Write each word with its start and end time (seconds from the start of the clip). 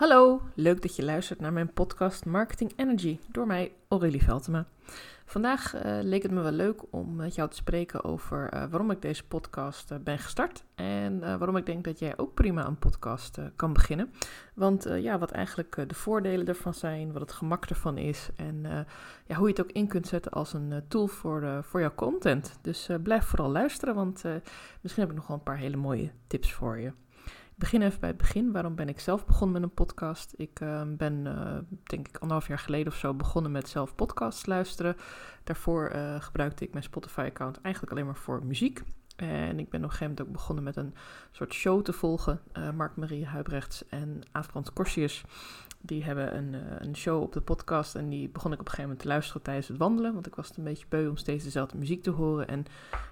Hallo, 0.00 0.40
leuk 0.54 0.82
dat 0.82 0.96
je 0.96 1.04
luistert 1.04 1.40
naar 1.40 1.52
mijn 1.52 1.72
podcast 1.72 2.24
Marketing 2.24 2.72
Energy 2.76 3.18
door 3.28 3.46
mij, 3.46 3.72
Aurélie 3.88 4.22
Veltema. 4.22 4.66
Vandaag 5.24 5.74
uh, 5.74 5.98
leek 6.02 6.22
het 6.22 6.32
me 6.32 6.40
wel 6.40 6.52
leuk 6.52 6.82
om 6.90 7.14
met 7.16 7.34
jou 7.34 7.50
te 7.50 7.56
spreken 7.56 8.04
over 8.04 8.54
uh, 8.54 8.64
waarom 8.70 8.90
ik 8.90 9.02
deze 9.02 9.24
podcast 9.26 9.90
uh, 9.90 9.98
ben 9.98 10.18
gestart 10.18 10.64
en 10.74 11.20
waarom 11.20 11.56
ik 11.56 11.66
denk 11.66 11.84
dat 11.84 11.98
jij 11.98 12.18
ook 12.18 12.34
prima 12.34 12.66
een 12.66 12.78
podcast 12.78 13.38
kan 13.56 13.72
beginnen. 13.72 14.12
Want 14.54 14.86
ja, 15.00 15.18
wat 15.18 15.30
eigenlijk 15.30 15.88
de 15.88 15.94
voordelen 15.94 16.46
ervan 16.46 16.74
zijn, 16.74 17.12
wat 17.12 17.22
het 17.22 17.32
gemak 17.32 17.66
ervan 17.66 17.98
is 17.98 18.28
en 18.36 18.86
ja, 19.26 19.34
hoe 19.34 19.48
je 19.48 19.54
het 19.54 19.62
ook 19.62 19.72
in 19.72 19.88
kunt 19.88 20.06
zetten 20.06 20.32
als 20.32 20.52
een 20.52 20.82
tool 20.88 21.06
voor, 21.06 21.64
voor 21.64 21.80
jouw 21.80 21.94
content. 21.94 22.58
Dus 22.62 22.88
blijf 23.02 23.24
vooral 23.24 23.50
luisteren, 23.50 23.94
want 23.94 24.22
misschien 24.80 25.02
heb 25.02 25.12
ik 25.12 25.18
nog 25.18 25.26
wel 25.26 25.36
een 25.36 25.42
paar 25.42 25.58
hele 25.58 25.76
mooie 25.76 26.10
tips 26.26 26.52
voor 26.52 26.78
je 26.78 26.92
begin 27.60 27.82
even 27.82 28.00
bij 28.00 28.08
het 28.08 28.18
begin. 28.18 28.52
Waarom 28.52 28.74
ben 28.74 28.88
ik 28.88 29.00
zelf 29.00 29.26
begonnen 29.26 29.60
met 29.60 29.70
een 29.70 29.74
podcast? 29.74 30.34
Ik 30.36 30.60
uh, 30.60 30.82
ben, 30.86 31.24
uh, 31.26 31.58
denk 31.82 32.08
ik, 32.08 32.16
anderhalf 32.16 32.48
jaar 32.48 32.58
geleden 32.58 32.92
of 32.92 32.98
zo 32.98 33.14
begonnen 33.14 33.52
met 33.52 33.68
zelf 33.68 33.94
podcasts 33.94 34.46
luisteren. 34.46 34.96
Daarvoor 35.44 35.92
uh, 35.94 36.20
gebruikte 36.20 36.64
ik 36.64 36.72
mijn 36.72 36.84
Spotify-account 36.84 37.60
eigenlijk 37.60 37.92
alleen 37.92 38.06
maar 38.06 38.16
voor 38.16 38.44
muziek. 38.44 38.82
En 39.16 39.58
ik 39.58 39.68
ben 39.68 39.84
op 39.84 39.90
een 39.90 39.90
gegeven 39.90 40.08
moment 40.08 40.20
ook 40.20 40.32
begonnen 40.32 40.64
met 40.64 40.76
een 40.76 40.94
soort 41.30 41.54
show 41.54 41.82
te 41.82 41.92
volgen. 41.92 42.40
Mark-Marie 42.74 43.26
Huibrechts 43.26 43.88
en 43.88 44.20
Aafbrand 44.32 44.72
Corsius. 44.72 45.24
Die 45.82 46.04
hebben 46.04 46.36
een, 46.36 46.52
uh, 46.52 46.60
een 46.78 46.96
show 46.96 47.22
op 47.22 47.32
de 47.32 47.40
podcast 47.40 47.94
en 47.94 48.08
die 48.08 48.28
begon 48.28 48.52
ik 48.52 48.60
op 48.60 48.64
een 48.64 48.70
gegeven 48.70 48.82
moment 48.82 49.00
te 49.00 49.08
luisteren 49.08 49.42
tijdens 49.42 49.68
het 49.68 49.76
wandelen. 49.76 50.12
Want 50.12 50.26
ik 50.26 50.34
was 50.34 50.48
het 50.48 50.56
een 50.56 50.64
beetje 50.64 50.86
beu 50.88 51.08
om 51.08 51.16
steeds 51.16 51.44
dezelfde 51.44 51.78
muziek 51.78 52.02
te 52.02 52.10
horen. 52.10 52.48
En 52.48 52.60
ik 52.60 52.66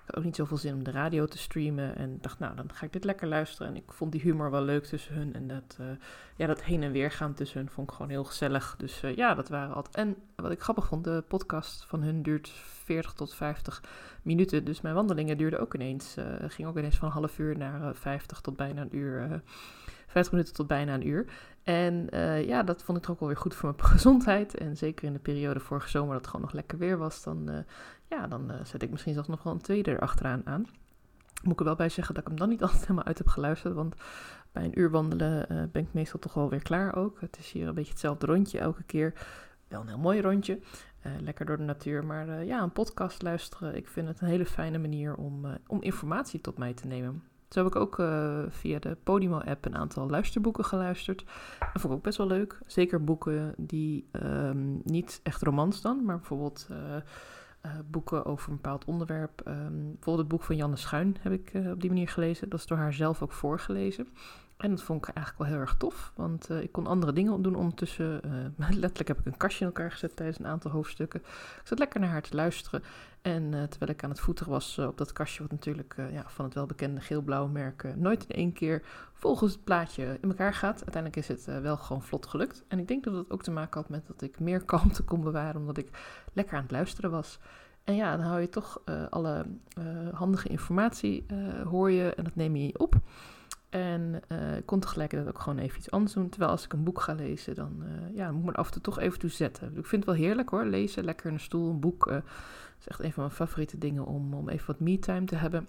had 0.06 0.16
ook 0.16 0.24
niet 0.24 0.36
zoveel 0.36 0.56
zin 0.56 0.74
om 0.74 0.84
de 0.84 0.90
radio 0.90 1.26
te 1.26 1.38
streamen. 1.38 1.96
En 1.96 2.18
dacht, 2.20 2.38
nou, 2.38 2.56
dan 2.56 2.72
ga 2.72 2.86
ik 2.86 2.92
dit 2.92 3.04
lekker 3.04 3.28
luisteren. 3.28 3.68
En 3.68 3.76
ik 3.76 3.92
vond 3.92 4.12
die 4.12 4.20
humor 4.20 4.50
wel 4.50 4.62
leuk 4.62 4.84
tussen 4.84 5.14
hun. 5.14 5.34
En 5.34 5.48
dat, 5.48 5.76
uh, 5.80 5.86
ja, 6.36 6.46
dat 6.46 6.62
heen 6.62 6.82
en 6.82 6.92
weer 6.92 7.10
gaan 7.10 7.34
tussen 7.34 7.58
hun 7.58 7.70
vond 7.70 7.88
ik 7.90 7.96
gewoon 7.96 8.10
heel 8.10 8.24
gezellig. 8.24 8.74
Dus 8.78 9.02
uh, 9.02 9.16
ja, 9.16 9.34
dat 9.34 9.48
waren 9.48 9.74
altijd. 9.74 9.96
En 9.96 10.16
wat 10.36 10.50
ik 10.50 10.60
grappig 10.60 10.86
vond, 10.86 11.04
de 11.04 11.24
podcast 11.28 11.84
van 11.84 12.02
hun 12.02 12.22
duurt 12.22 12.48
40 12.48 13.12
tot 13.12 13.34
50 13.34 13.82
minuten. 14.22 14.64
Dus 14.64 14.80
mijn 14.80 14.94
wandelingen 14.94 15.38
duurden 15.38 15.60
ook 15.60 15.74
ineens, 15.74 16.16
ging 16.40 16.68
ook 16.68 16.78
ineens 16.78 16.96
van 16.96 17.08
een 17.08 17.14
half 17.14 17.38
uur 17.38 17.58
naar 17.58 17.94
50 17.94 18.40
tot 18.40 18.56
bijna 18.56 18.80
een 18.80 18.96
uur. 18.96 19.42
50 20.08 20.32
minuten 20.32 20.54
tot 20.54 20.66
bijna 20.66 20.94
een 20.94 21.06
uur. 21.06 21.26
En 21.68 22.06
uh, 22.10 22.46
ja, 22.46 22.62
dat 22.62 22.82
vond 22.82 22.98
ik 22.98 23.04
toch 23.04 23.12
ook 23.12 23.20
wel 23.20 23.28
weer 23.28 23.38
goed 23.38 23.54
voor 23.54 23.74
mijn 23.76 23.90
gezondheid. 23.96 24.54
En 24.54 24.76
zeker 24.76 25.06
in 25.06 25.12
de 25.12 25.18
periode 25.18 25.60
vorige 25.60 25.88
zomer 25.88 26.12
dat 26.12 26.20
het 26.20 26.26
gewoon 26.26 26.44
nog 26.44 26.54
lekker 26.54 26.78
weer 26.78 26.98
was, 26.98 27.22
dan, 27.22 27.50
uh, 27.50 27.58
ja, 28.06 28.26
dan 28.26 28.50
uh, 28.50 28.56
zet 28.64 28.82
ik 28.82 28.90
misschien 28.90 29.12
zelfs 29.12 29.28
nog 29.28 29.42
wel 29.42 29.52
een 29.52 29.60
tweede 29.60 29.90
erachteraan 29.90 30.46
aan. 30.46 30.66
Moet 31.42 31.52
ik 31.52 31.58
er 31.58 31.64
wel 31.64 31.74
bij 31.74 31.88
zeggen 31.88 32.14
dat 32.14 32.22
ik 32.22 32.28
hem 32.28 32.38
dan 32.38 32.48
niet 32.48 32.62
altijd 32.66 32.80
helemaal 32.80 33.04
uit 33.04 33.18
heb 33.18 33.26
geluisterd. 33.26 33.74
Want 33.74 33.94
bij 34.52 34.64
een 34.64 34.78
uur 34.78 34.90
wandelen 34.90 35.46
ben 35.72 35.82
ik 35.82 35.92
meestal 35.92 36.20
toch 36.20 36.34
wel 36.34 36.50
weer 36.50 36.62
klaar 36.62 36.96
ook. 36.96 37.20
Het 37.20 37.38
is 37.38 37.52
hier 37.52 37.68
een 37.68 37.74
beetje 37.74 37.92
hetzelfde 37.92 38.26
rondje 38.26 38.58
elke 38.58 38.82
keer. 38.82 39.12
Wel 39.68 39.80
een 39.80 39.88
heel 39.88 39.98
mooi 39.98 40.20
rondje. 40.20 40.60
lekker 41.20 41.46
door 41.46 41.56
de 41.56 41.62
natuur. 41.62 42.04
Maar 42.04 42.44
ja, 42.44 42.62
een 42.62 42.72
podcast 42.72 43.22
luisteren, 43.22 43.76
ik 43.76 43.88
vind 43.88 44.08
het 44.08 44.20
een 44.20 44.28
hele 44.28 44.46
fijne 44.46 44.78
manier 44.78 45.14
om, 45.14 45.46
om 45.66 45.82
informatie 45.82 46.40
tot 46.40 46.58
mij 46.58 46.74
te 46.74 46.86
nemen. 46.86 47.22
Zo 47.48 47.64
heb 47.64 47.74
ik 47.74 47.80
ook 47.80 47.98
uh, 47.98 48.38
via 48.48 48.78
de 48.78 48.96
Podimo-app 49.02 49.64
een 49.64 49.76
aantal 49.76 50.08
luisterboeken 50.08 50.64
geluisterd. 50.64 51.24
Dat 51.58 51.70
vond 51.72 51.84
ik 51.84 51.98
ook 51.98 52.02
best 52.02 52.18
wel 52.18 52.26
leuk. 52.26 52.58
Zeker 52.66 53.04
boeken 53.04 53.54
die 53.56 54.08
um, 54.12 54.80
niet 54.84 55.20
echt 55.22 55.42
romans 55.42 55.80
dan, 55.80 56.04
maar 56.04 56.16
bijvoorbeeld 56.16 56.68
uh, 56.70 56.76
uh, 56.76 57.72
boeken 57.90 58.24
over 58.24 58.48
een 58.50 58.56
bepaald 58.56 58.84
onderwerp. 58.84 59.42
Um, 59.48 59.82
bijvoorbeeld 59.82 60.18
het 60.18 60.28
boek 60.28 60.42
van 60.42 60.56
Janne 60.56 60.76
Schuin 60.76 61.16
heb 61.20 61.32
ik 61.32 61.52
op 61.72 61.80
die 61.80 61.90
manier 61.90 62.08
gelezen. 62.08 62.48
Dat 62.48 62.58
is 62.58 62.66
door 62.66 62.78
haar 62.78 62.92
zelf 62.92 63.22
ook 63.22 63.32
voorgelezen. 63.32 64.08
En 64.58 64.70
dat 64.70 64.82
vond 64.82 65.08
ik 65.08 65.14
eigenlijk 65.14 65.38
wel 65.38 65.48
heel 65.56 65.66
erg 65.66 65.76
tof, 65.76 66.12
want 66.14 66.50
uh, 66.50 66.60
ik 66.62 66.72
kon 66.72 66.86
andere 66.86 67.12
dingen 67.12 67.42
doen 67.42 67.54
ondertussen. 67.54 68.20
Uh, 68.58 68.68
letterlijk 68.84 69.08
heb 69.08 69.18
ik 69.18 69.26
een 69.26 69.36
kastje 69.36 69.60
in 69.60 69.66
elkaar 69.66 69.90
gezet 69.90 70.16
tijdens 70.16 70.38
een 70.38 70.46
aantal 70.46 70.70
hoofdstukken. 70.70 71.20
Ik 71.20 71.60
zat 71.64 71.78
lekker 71.78 72.00
naar 72.00 72.08
haar 72.08 72.22
te 72.22 72.34
luisteren. 72.34 72.82
En 73.22 73.42
uh, 73.42 73.62
terwijl 73.62 73.90
ik 73.90 74.04
aan 74.04 74.10
het 74.10 74.20
voeteren 74.20 74.52
was 74.52 74.78
op 74.78 74.98
dat 74.98 75.12
kastje, 75.12 75.42
wat 75.42 75.50
natuurlijk 75.50 75.94
ja, 76.12 76.24
van 76.26 76.44
het 76.44 76.54
welbekende 76.54 77.00
geel-blauwe 77.00 77.50
merk 77.50 77.96
nooit 77.96 78.24
in 78.24 78.36
één 78.36 78.52
keer 78.52 78.82
volgens 79.12 79.52
het 79.52 79.64
plaatje 79.64 80.18
in 80.20 80.28
elkaar 80.28 80.54
gaat. 80.54 80.82
Uiteindelijk 80.84 81.16
is 81.16 81.28
het 81.28 81.60
wel 81.62 81.76
gewoon 81.76 82.02
vlot 82.02 82.26
gelukt. 82.26 82.64
En 82.68 82.78
ik 82.78 82.88
denk 82.88 83.04
dat 83.04 83.14
het 83.14 83.30
ook 83.30 83.42
te 83.42 83.50
maken 83.50 83.80
had 83.80 83.90
met 83.90 84.06
dat 84.06 84.22
ik 84.22 84.40
meer 84.40 84.64
kalmte 84.74 85.02
kon 85.02 85.20
bewaren, 85.20 85.60
omdat 85.60 85.78
ik 85.78 85.88
lekker 86.32 86.56
aan 86.56 86.62
het 86.62 86.70
luisteren 86.70 87.10
was. 87.10 87.38
En 87.84 87.94
ja, 87.94 88.16
dan 88.16 88.26
hou 88.26 88.40
je 88.40 88.48
toch 88.48 88.80
alle 89.10 89.46
handige 90.12 90.48
informatie, 90.48 91.26
hoor 91.64 91.90
je 91.90 92.14
en 92.14 92.24
dat 92.24 92.34
neem 92.34 92.56
je 92.56 92.78
op. 92.78 93.00
En 93.68 94.22
ik 94.56 94.66
kon 94.66 94.80
tegelijkertijd 94.80 95.28
ook 95.28 95.42
gewoon 95.42 95.58
even 95.58 95.78
iets 95.78 95.90
anders 95.90 96.12
doen. 96.12 96.28
Terwijl 96.28 96.50
als 96.50 96.64
ik 96.64 96.72
een 96.72 96.84
boek 96.84 97.00
ga 97.00 97.14
lezen, 97.14 97.54
dan, 97.54 97.82
uh, 97.82 98.16
ja, 98.16 98.30
moet 98.30 98.40
ik 98.40 98.46
me 98.46 98.52
af 98.52 98.66
en 98.66 98.72
toe 98.72 98.82
toch 98.82 98.98
even 98.98 99.18
toe 99.18 99.30
zetten. 99.30 99.66
Ik 99.76 99.86
vind 99.86 100.04
het 100.04 100.16
wel 100.16 100.24
heerlijk 100.24 100.48
hoor, 100.48 100.64
lezen, 100.64 101.04
lekker 101.04 101.26
in 101.26 101.32
een 101.32 101.40
stoel, 101.40 101.70
een 101.70 101.80
boek. 101.80 102.06
Uh, 102.06 102.16
is 102.78 102.88
echt 102.88 103.00
een 103.00 103.12
van 103.12 103.22
mijn 103.22 103.34
favoriete 103.34 103.78
dingen 103.78 104.06
om, 104.06 104.34
om 104.34 104.48
even 104.48 104.66
wat 104.66 104.80
me-time 104.80 105.24
te 105.24 105.36
hebben. 105.36 105.68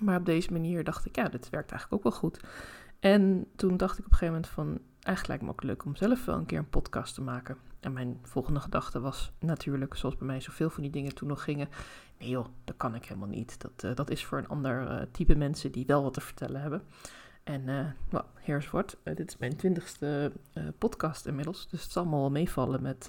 Maar 0.00 0.18
op 0.18 0.26
deze 0.26 0.52
manier 0.52 0.84
dacht 0.84 1.06
ik, 1.06 1.16
ja, 1.16 1.28
dit 1.28 1.50
werkt 1.50 1.70
eigenlijk 1.70 1.92
ook 1.92 2.12
wel 2.12 2.20
goed. 2.20 2.40
En 3.00 3.46
toen 3.56 3.76
dacht 3.76 3.98
ik 3.98 4.04
op 4.04 4.12
een 4.12 4.18
gegeven 4.18 4.34
moment 4.34 4.52
van, 4.52 4.78
eigenlijk 5.08 5.28
lijkt 5.28 5.42
me 5.42 5.50
ook 5.50 5.62
leuk 5.62 5.84
om 5.84 5.96
zelf 5.96 6.24
wel 6.24 6.36
een 6.36 6.46
keer 6.46 6.58
een 6.58 6.68
podcast 6.68 7.14
te 7.14 7.22
maken. 7.22 7.56
En 7.80 7.92
mijn 7.92 8.18
volgende 8.22 8.60
gedachte 8.60 9.00
was 9.00 9.32
natuurlijk, 9.38 9.94
zoals 9.94 10.16
bij 10.16 10.26
mij 10.26 10.40
zoveel 10.40 10.70
van 10.70 10.82
die 10.82 10.92
dingen 10.92 11.14
toen 11.14 11.28
nog 11.28 11.44
gingen, 11.44 11.68
nee 12.18 12.28
joh, 12.28 12.46
dat 12.64 12.76
kan 12.76 12.94
ik 12.94 13.04
helemaal 13.04 13.28
niet. 13.28 13.60
Dat, 13.60 13.82
uh, 13.84 13.94
dat 13.94 14.10
is 14.10 14.24
voor 14.24 14.38
een 14.38 14.48
ander 14.48 14.90
uh, 14.90 15.02
type 15.10 15.34
mensen 15.34 15.72
die 15.72 15.86
wel 15.86 16.02
wat 16.02 16.14
te 16.14 16.20
vertellen 16.20 16.60
hebben. 16.60 16.82
En 17.44 17.68
uh, 17.68 17.86
well, 18.10 18.22
here's 18.34 18.70
what. 18.70 18.96
dit 19.04 19.28
is 19.28 19.36
mijn 19.36 19.56
twintigste 19.56 20.32
podcast 20.78 21.26
inmiddels. 21.26 21.68
Dus 21.70 21.82
het 21.82 21.92
zal 21.92 22.02
allemaal 22.02 22.20
wel 22.20 22.30
meevallen 22.30 22.82
met 22.82 23.08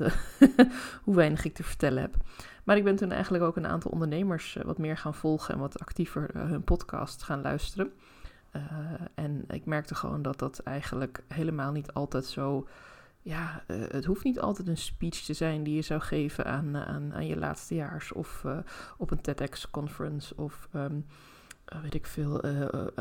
hoe 1.06 1.16
weinig 1.16 1.46
ik 1.46 1.54
te 1.54 1.64
vertellen 1.64 2.02
heb. 2.02 2.16
Maar 2.64 2.78
ik 2.78 2.84
ben 2.84 2.96
toen 2.96 3.12
eigenlijk 3.12 3.44
ook 3.44 3.56
een 3.56 3.68
aantal 3.68 3.92
ondernemers 3.92 4.58
wat 4.64 4.78
meer 4.78 4.98
gaan 4.98 5.16
volgen 5.16 5.54
en 5.54 5.60
wat 5.60 5.80
actiever 5.80 6.30
hun 6.34 6.64
podcast 6.64 7.24
gaan 7.24 7.42
luisteren. 7.42 7.92
En 9.16 9.44
ik 9.48 9.66
merkte 9.66 9.96
gewoon 9.96 10.22
dat 10.22 10.40
dat 10.40 10.60
eigenlijk 10.60 11.24
helemaal 11.28 11.72
niet 11.72 11.94
altijd 11.94 12.26
zo 12.26 12.68
ja, 13.22 13.64
uh, 13.68 13.84
het 13.88 14.06
hoeft 14.06 14.24
niet 14.24 14.40
altijd 14.40 14.68
een 14.68 14.78
speech 14.78 15.20
te 15.20 15.34
zijn 15.34 15.64
die 15.64 15.76
je 15.76 15.82
zou 15.82 16.02
geven 16.02 16.46
aan, 16.46 16.78
aan, 16.78 17.14
aan 17.14 17.28
je 17.28 17.38
laatstejaars 17.38 18.12
of 18.12 18.46
op 18.98 19.12
een 19.12 19.22
TEDx-conference 19.22 20.36
of 20.36 20.70
um, 20.76 21.06
weet 21.82 21.94
ik 21.94 22.06
veel, 22.06 22.44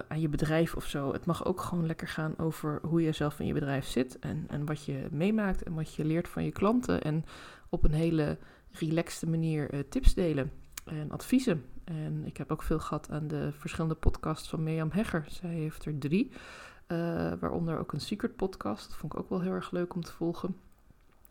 aan 0.09 0.21
je 0.21 0.29
bedrijf 0.29 0.75
of 0.75 0.85
zo. 0.85 1.13
Het 1.13 1.27
mag 1.27 1.45
ook 1.45 1.61
gewoon 1.61 1.87
lekker 1.87 2.09
gaan 2.09 2.39
over 2.39 2.79
hoe 2.83 3.03
je 3.03 3.13
zelf 3.13 3.41
in 3.41 3.47
je 3.47 3.53
bedrijf 3.53 3.87
zit 3.87 4.19
en, 4.19 4.45
en 4.49 4.67
wat 4.67 4.85
je 4.85 5.07
meemaakt 5.11 5.63
en 5.63 5.75
wat 5.75 5.95
je 5.95 6.05
leert 6.05 6.29
van 6.29 6.45
je 6.45 6.53
klanten 6.53 7.03
en 7.03 7.25
op 7.69 7.85
een 7.85 7.93
hele 7.93 8.39
relaxte 8.71 9.29
manier 9.29 9.89
tips 9.89 10.15
delen 10.15 10.53
en 10.85 11.11
adviezen. 11.11 11.65
En 11.89 12.25
ik 12.25 12.37
heb 12.37 12.53
ook 12.53 12.63
veel 12.63 12.79
gehad 12.79 13.11
aan 13.11 13.29
de 13.29 13.53
verschillende 13.53 13.95
podcasts 13.95 14.49
van 14.49 14.63
Mirjam 14.63 14.91
Hegger. 14.91 15.25
Zij 15.29 15.51
heeft 15.51 15.85
er 15.85 15.99
drie. 15.99 16.33
Uh, 16.89 17.33
waaronder 17.41 17.79
ook 17.79 17.93
een 17.93 18.01
secret 18.01 18.37
podcast. 18.37 18.89
Dat 18.89 18.97
vond 18.97 19.13
ik 19.13 19.19
ook 19.19 19.29
wel 19.29 19.41
heel 19.41 19.53
erg 19.53 19.71
leuk 19.71 19.95
om 19.95 20.03
te 20.03 20.13
volgen. 20.13 20.57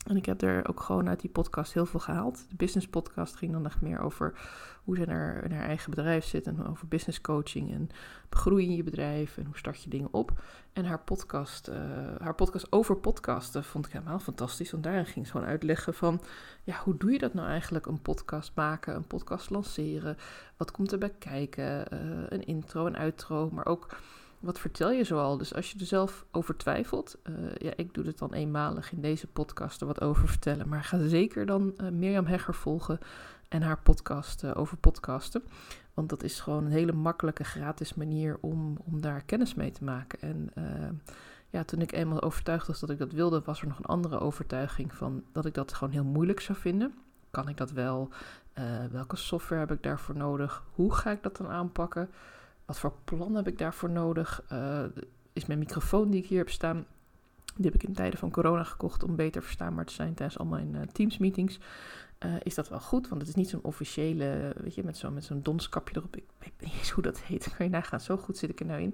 En 0.07 0.17
ik 0.17 0.25
heb 0.25 0.41
er 0.41 0.67
ook 0.69 0.81
gewoon 0.81 1.09
uit 1.09 1.19
die 1.19 1.29
podcast 1.29 1.73
heel 1.73 1.85
veel 1.85 1.99
gehaald. 1.99 2.45
De 2.49 2.55
business 2.55 2.87
podcast 2.87 3.35
ging 3.35 3.51
dan 3.51 3.65
echt 3.65 3.81
meer 3.81 3.99
over 3.99 4.39
hoe 4.83 4.95
ze 4.95 5.05
naar, 5.05 5.49
naar 5.49 5.65
eigen 5.65 5.89
bedrijf 5.89 6.25
zit. 6.25 6.47
En 6.47 6.67
over 6.67 6.87
business 6.87 7.21
coaching 7.21 7.71
en 7.71 7.89
begroeien 8.29 8.69
in 8.69 8.75
je 8.75 8.83
bedrijf. 8.83 9.37
En 9.37 9.45
hoe 9.45 9.57
start 9.57 9.83
je 9.83 9.89
dingen 9.89 10.13
op. 10.13 10.41
En 10.73 10.85
haar 10.85 10.99
podcast, 10.99 11.69
uh, 11.69 11.75
haar 12.19 12.35
podcast 12.35 12.71
over 12.71 12.97
podcasten 12.97 13.63
vond 13.63 13.85
ik 13.85 13.91
helemaal 13.91 14.19
fantastisch. 14.19 14.71
Want 14.71 14.83
daarin 14.83 15.05
ging 15.05 15.25
ze 15.25 15.31
gewoon 15.31 15.47
uitleggen 15.47 15.93
van... 15.93 16.21
Ja, 16.63 16.77
hoe 16.83 16.97
doe 16.97 17.11
je 17.11 17.19
dat 17.19 17.33
nou 17.33 17.47
eigenlijk? 17.47 17.85
Een 17.85 18.01
podcast 18.01 18.51
maken, 18.55 18.95
een 18.95 19.07
podcast 19.07 19.49
lanceren. 19.49 20.17
Wat 20.57 20.71
komt 20.71 20.91
erbij 20.91 21.13
kijken? 21.19 21.93
Uh, 21.93 21.99
een 22.29 22.45
intro, 22.45 22.85
een 22.85 22.97
outro. 22.97 23.49
Maar 23.49 23.65
ook 23.65 23.87
wat 24.39 24.59
vertel 24.59 24.91
je 24.91 25.03
zoal? 25.03 25.37
Dus 25.37 25.53
als 25.53 25.71
je 25.71 25.79
er 25.79 25.85
zelf 25.85 26.25
over 26.31 26.57
twijfelt, 26.57 27.17
uh, 27.23 27.55
ja, 27.55 27.71
ik 27.75 27.93
doe 27.93 28.05
het 28.05 28.17
dan 28.17 28.33
eenmalig 28.33 28.91
in 28.91 29.01
deze 29.01 29.27
podcast 29.27 29.81
er 29.81 29.87
wat 29.87 30.01
over 30.01 30.27
vertellen. 30.27 30.69
Maar 30.69 30.83
ga 30.83 31.07
zeker 31.07 31.45
dan 31.45 31.73
uh, 31.81 31.89
Mirjam 31.89 32.25
Hegger 32.25 32.53
volgen 32.53 32.99
en 33.47 33.61
haar 33.61 33.79
podcast 33.79 34.43
uh, 34.43 34.51
over 34.55 34.77
podcasten. 34.77 35.43
Want 35.93 36.09
dat 36.09 36.23
is 36.23 36.39
gewoon 36.39 36.65
een 36.65 36.71
hele 36.71 36.91
makkelijke, 36.91 37.43
gratis 37.43 37.93
manier 37.93 38.37
om, 38.41 38.77
om 38.85 39.01
daar 39.01 39.23
kennis 39.23 39.53
mee 39.53 39.71
te 39.71 39.83
maken. 39.83 40.21
En 40.21 40.51
ja, 41.49 41.63
toen 41.63 41.81
ik 41.81 41.91
eenmaal 41.91 42.21
overtuigd 42.21 42.67
was 42.67 42.79
dat 42.79 42.89
ik 42.89 42.97
dat 42.97 43.11
wilde, 43.11 43.41
was 43.45 43.61
er 43.61 43.67
nog 43.67 43.77
een 43.77 43.85
andere 43.85 44.19
overtuiging 44.19 44.93
van 44.93 45.23
dat 45.31 45.45
ik 45.45 45.53
dat 45.53 45.73
gewoon 45.73 45.93
heel 45.93 46.03
moeilijk 46.03 46.39
zou 46.39 46.57
vinden. 46.57 46.93
Kan 47.31 47.49
ik 47.49 47.57
dat 47.57 47.71
wel? 47.71 48.09
welke 48.91 49.15
software 49.15 49.61
heb 49.61 49.71
ik 49.71 49.83
daarvoor 49.83 50.15
nodig? 50.15 50.63
Hoe 50.71 50.93
ga 50.93 51.11
ik 51.11 51.23
dat 51.23 51.37
dan 51.37 51.47
aanpakken? 51.47 52.09
Wat 52.67 52.79
voor 52.79 52.93
plan 53.03 53.35
heb 53.35 53.47
ik 53.47 53.57
daarvoor 53.57 53.89
nodig? 53.89 54.43
Uh, 54.51 54.83
is 55.33 55.45
mijn 55.45 55.59
microfoon 55.59 56.09
die 56.09 56.21
ik 56.21 56.27
hier 56.27 56.37
heb 56.37 56.49
staan 56.49 56.85
Die 57.55 57.65
heb 57.65 57.73
ik 57.73 57.83
in 57.83 57.93
tijden 57.93 58.19
van 58.19 58.31
corona 58.31 58.63
gekocht 58.63 59.03
om 59.03 59.15
beter 59.15 59.43
verstaanbaar 59.43 59.85
te 59.85 59.93
zijn 59.93 60.13
tijdens 60.13 60.39
al 60.39 60.45
mijn 60.45 60.75
uh, 60.75 60.81
Teams 60.81 61.17
meetings. 61.17 61.59
Uh, 62.25 62.33
is 62.43 62.55
dat 62.55 62.69
wel 62.69 62.79
goed, 62.79 63.09
want 63.09 63.21
het 63.21 63.29
is 63.29 63.35
niet 63.35 63.49
zo'n 63.49 63.63
officiële, 63.63 64.55
weet 64.57 64.75
je, 64.75 64.83
met 64.83 64.97
zo'n 64.97 65.13
met 65.13 65.23
zo'n 65.23 65.41
donskapje 65.41 65.95
erop. 65.97 66.15
Ik 66.15 66.23
weet 66.39 66.53
niet 66.59 66.73
eens 66.73 66.89
hoe 66.89 67.03
dat 67.03 67.19
heet, 67.19 67.55
kan 67.55 67.65
je 67.65 67.71
nagaan, 67.71 68.01
zo 68.01 68.17
goed 68.17 68.37
zit 68.37 68.49
ik 68.49 68.59
er 68.59 68.65
nou 68.65 68.81
in. 68.81 68.93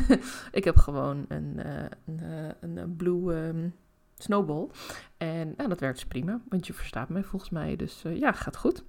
ik 0.58 0.64
heb 0.64 0.76
gewoon 0.76 1.24
een, 1.28 1.60
een, 2.04 2.78
een, 2.78 2.96
blue 2.96 3.34
um, 3.34 3.74
snowball 4.16 4.68
en 5.16 5.54
nou, 5.56 5.68
dat 5.68 5.80
werkt 5.80 5.98
dus 5.98 6.08
prima, 6.08 6.40
want 6.48 6.66
je 6.66 6.72
verstaat 6.72 7.08
mij 7.08 7.24
volgens 7.24 7.50
mij, 7.50 7.76
dus 7.76 8.02
ja, 8.14 8.32
gaat 8.32 8.56
goed. 8.56 8.84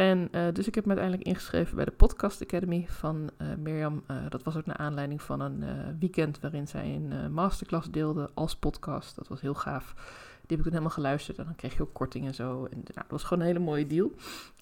En 0.00 0.28
uh, 0.32 0.46
dus 0.52 0.66
ik 0.66 0.74
heb 0.74 0.84
me 0.84 0.90
uiteindelijk 0.90 1.28
ingeschreven 1.28 1.76
bij 1.76 1.84
de 1.84 1.90
Podcast 1.90 2.42
Academy 2.42 2.86
van 2.88 3.30
uh, 3.38 3.48
Mirjam. 3.58 4.02
Uh, 4.10 4.16
dat 4.28 4.42
was 4.42 4.56
ook 4.56 4.66
naar 4.66 4.76
aanleiding 4.76 5.22
van 5.22 5.40
een 5.40 5.64
weekend 5.98 6.40
waarin 6.40 6.68
zij 6.68 6.94
een 6.94 7.32
masterclass 7.32 7.90
deelde 7.90 8.30
als 8.34 8.56
podcast. 8.56 9.16
Dat 9.16 9.28
was 9.28 9.40
heel 9.40 9.54
gaaf. 9.54 9.94
Die 9.94 10.58
heb 10.58 10.58
ik 10.58 10.62
toen 10.62 10.72
helemaal 10.72 10.90
geluisterd 10.90 11.38
en 11.38 11.44
dan 11.44 11.54
kreeg 11.54 11.76
je 11.76 11.82
ook 11.82 11.94
korting 11.94 12.26
en 12.26 12.34
zo. 12.34 12.64
En 12.64 12.76
nou, 12.76 12.92
dat 12.94 13.10
was 13.10 13.22
gewoon 13.22 13.40
een 13.40 13.48
hele 13.48 13.64
mooie 13.64 13.86
deal. 13.86 14.12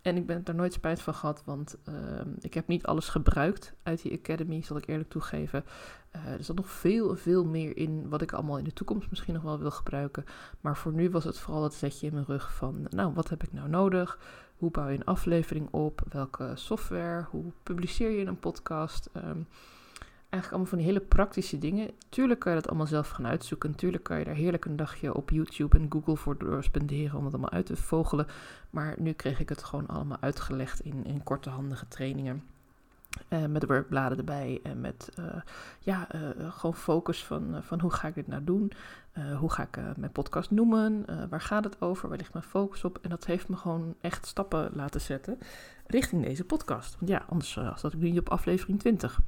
En 0.02 0.16
ik 0.16 0.26
ben 0.26 0.44
er 0.44 0.54
nooit 0.54 0.72
spijt 0.72 1.00
van 1.00 1.14
gehad, 1.14 1.42
want 1.44 1.76
ehm, 1.84 2.28
ik 2.40 2.54
heb 2.54 2.66
niet 2.66 2.86
alles 2.86 3.08
gebruikt 3.08 3.74
uit 3.82 4.02
die 4.02 4.18
Academy, 4.18 4.62
zal 4.62 4.76
ik 4.76 4.86
eerlijk 4.86 5.08
toegeven. 5.08 5.64
er 6.10 6.44
zat 6.44 6.56
nog 6.56 6.70
veel, 6.70 7.16
veel 7.16 7.44
meer 7.44 7.76
in 7.76 8.08
wat 8.08 8.22
ik 8.22 8.32
allemaal 8.32 8.58
in 8.58 8.64
de 8.64 8.72
toekomst 8.72 9.10
misschien 9.10 9.34
nog 9.34 9.42
wel 9.42 9.58
wil 9.58 9.70
gebruiken. 9.70 10.24
Maar 10.60 10.76
voor 10.76 10.92
nu 10.92 11.10
was 11.10 11.24
het 11.24 11.38
vooral 11.38 11.62
het 11.62 11.74
zetje 11.74 12.06
in 12.06 12.12
mijn 12.12 12.26
rug 12.26 12.54
van, 12.54 12.86
nou, 12.88 13.12
wat 13.14 13.28
heb 13.28 13.42
ik 13.42 13.52
nou 13.52 13.68
nodig? 13.68 14.18
Hoe 14.58 14.70
bouw 14.70 14.88
je 14.88 14.96
een 14.96 15.04
aflevering 15.04 15.68
op? 15.70 16.02
Welke 16.08 16.52
software? 16.54 17.26
Hoe 17.30 17.52
publiceer 17.62 18.10
je 18.10 18.26
een 18.26 18.38
podcast? 18.38 19.10
Um, 19.16 19.46
eigenlijk 20.30 20.50
allemaal 20.50 20.66
van 20.66 20.78
die 20.78 20.86
hele 20.86 21.00
praktische 21.00 21.58
dingen. 21.58 21.90
Tuurlijk 22.08 22.40
kan 22.40 22.52
je 22.52 22.58
dat 22.58 22.68
allemaal 22.68 22.86
zelf 22.86 23.08
gaan 23.08 23.26
uitzoeken. 23.26 23.74
Tuurlijk 23.74 24.02
kan 24.02 24.18
je 24.18 24.24
daar 24.24 24.34
heerlijk 24.34 24.64
een 24.64 24.76
dagje 24.76 25.14
op 25.14 25.30
YouTube 25.30 25.78
en 25.78 25.86
Google 25.88 26.16
voor 26.16 26.38
door 26.38 26.64
spenderen 26.64 27.18
om 27.18 27.24
het 27.24 27.32
allemaal 27.32 27.50
uit 27.50 27.66
te 27.66 27.76
vogelen. 27.76 28.26
Maar 28.70 28.94
nu 28.98 29.12
kreeg 29.12 29.40
ik 29.40 29.48
het 29.48 29.64
gewoon 29.64 29.86
allemaal 29.86 30.20
uitgelegd 30.20 30.80
in, 30.80 31.04
in 31.04 31.22
korte, 31.22 31.50
handige 31.50 31.88
trainingen. 31.88 32.42
Uh, 33.28 33.46
met 33.46 33.66
werkbladen 33.66 34.18
erbij 34.18 34.60
en 34.62 34.80
met 34.80 35.12
uh, 35.18 35.24
ja, 35.78 36.08
uh, 36.14 36.52
gewoon 36.52 36.74
focus 36.74 37.24
van, 37.24 37.62
van 37.62 37.80
hoe 37.80 37.90
ga 37.90 38.08
ik 38.08 38.14
dit 38.14 38.26
nou 38.26 38.44
doen? 38.44 38.72
hoe 39.38 39.50
ga 39.50 39.62
ik 39.62 39.78
mijn 39.96 40.12
podcast 40.12 40.50
noemen? 40.50 41.04
waar 41.28 41.40
gaat 41.40 41.64
het 41.64 41.80
over? 41.80 42.08
Waar 42.08 42.18
ligt 42.18 42.32
mijn 42.32 42.44
focus 42.44 42.84
op? 42.84 42.98
En 43.02 43.10
dat 43.10 43.26
heeft 43.26 43.48
me 43.48 43.56
gewoon 43.56 43.94
echt 44.00 44.26
stappen 44.26 44.70
laten 44.72 45.00
zetten 45.00 45.38
richting 45.86 46.24
deze 46.24 46.44
podcast. 46.44 46.96
Want 46.98 47.10
ja, 47.10 47.24
anders 47.28 47.52
zat 47.52 47.92
ik 47.92 47.98
nu 47.98 48.10
niet 48.10 48.18
op 48.18 48.28
aflevering 48.28 48.78
20. 48.78 49.20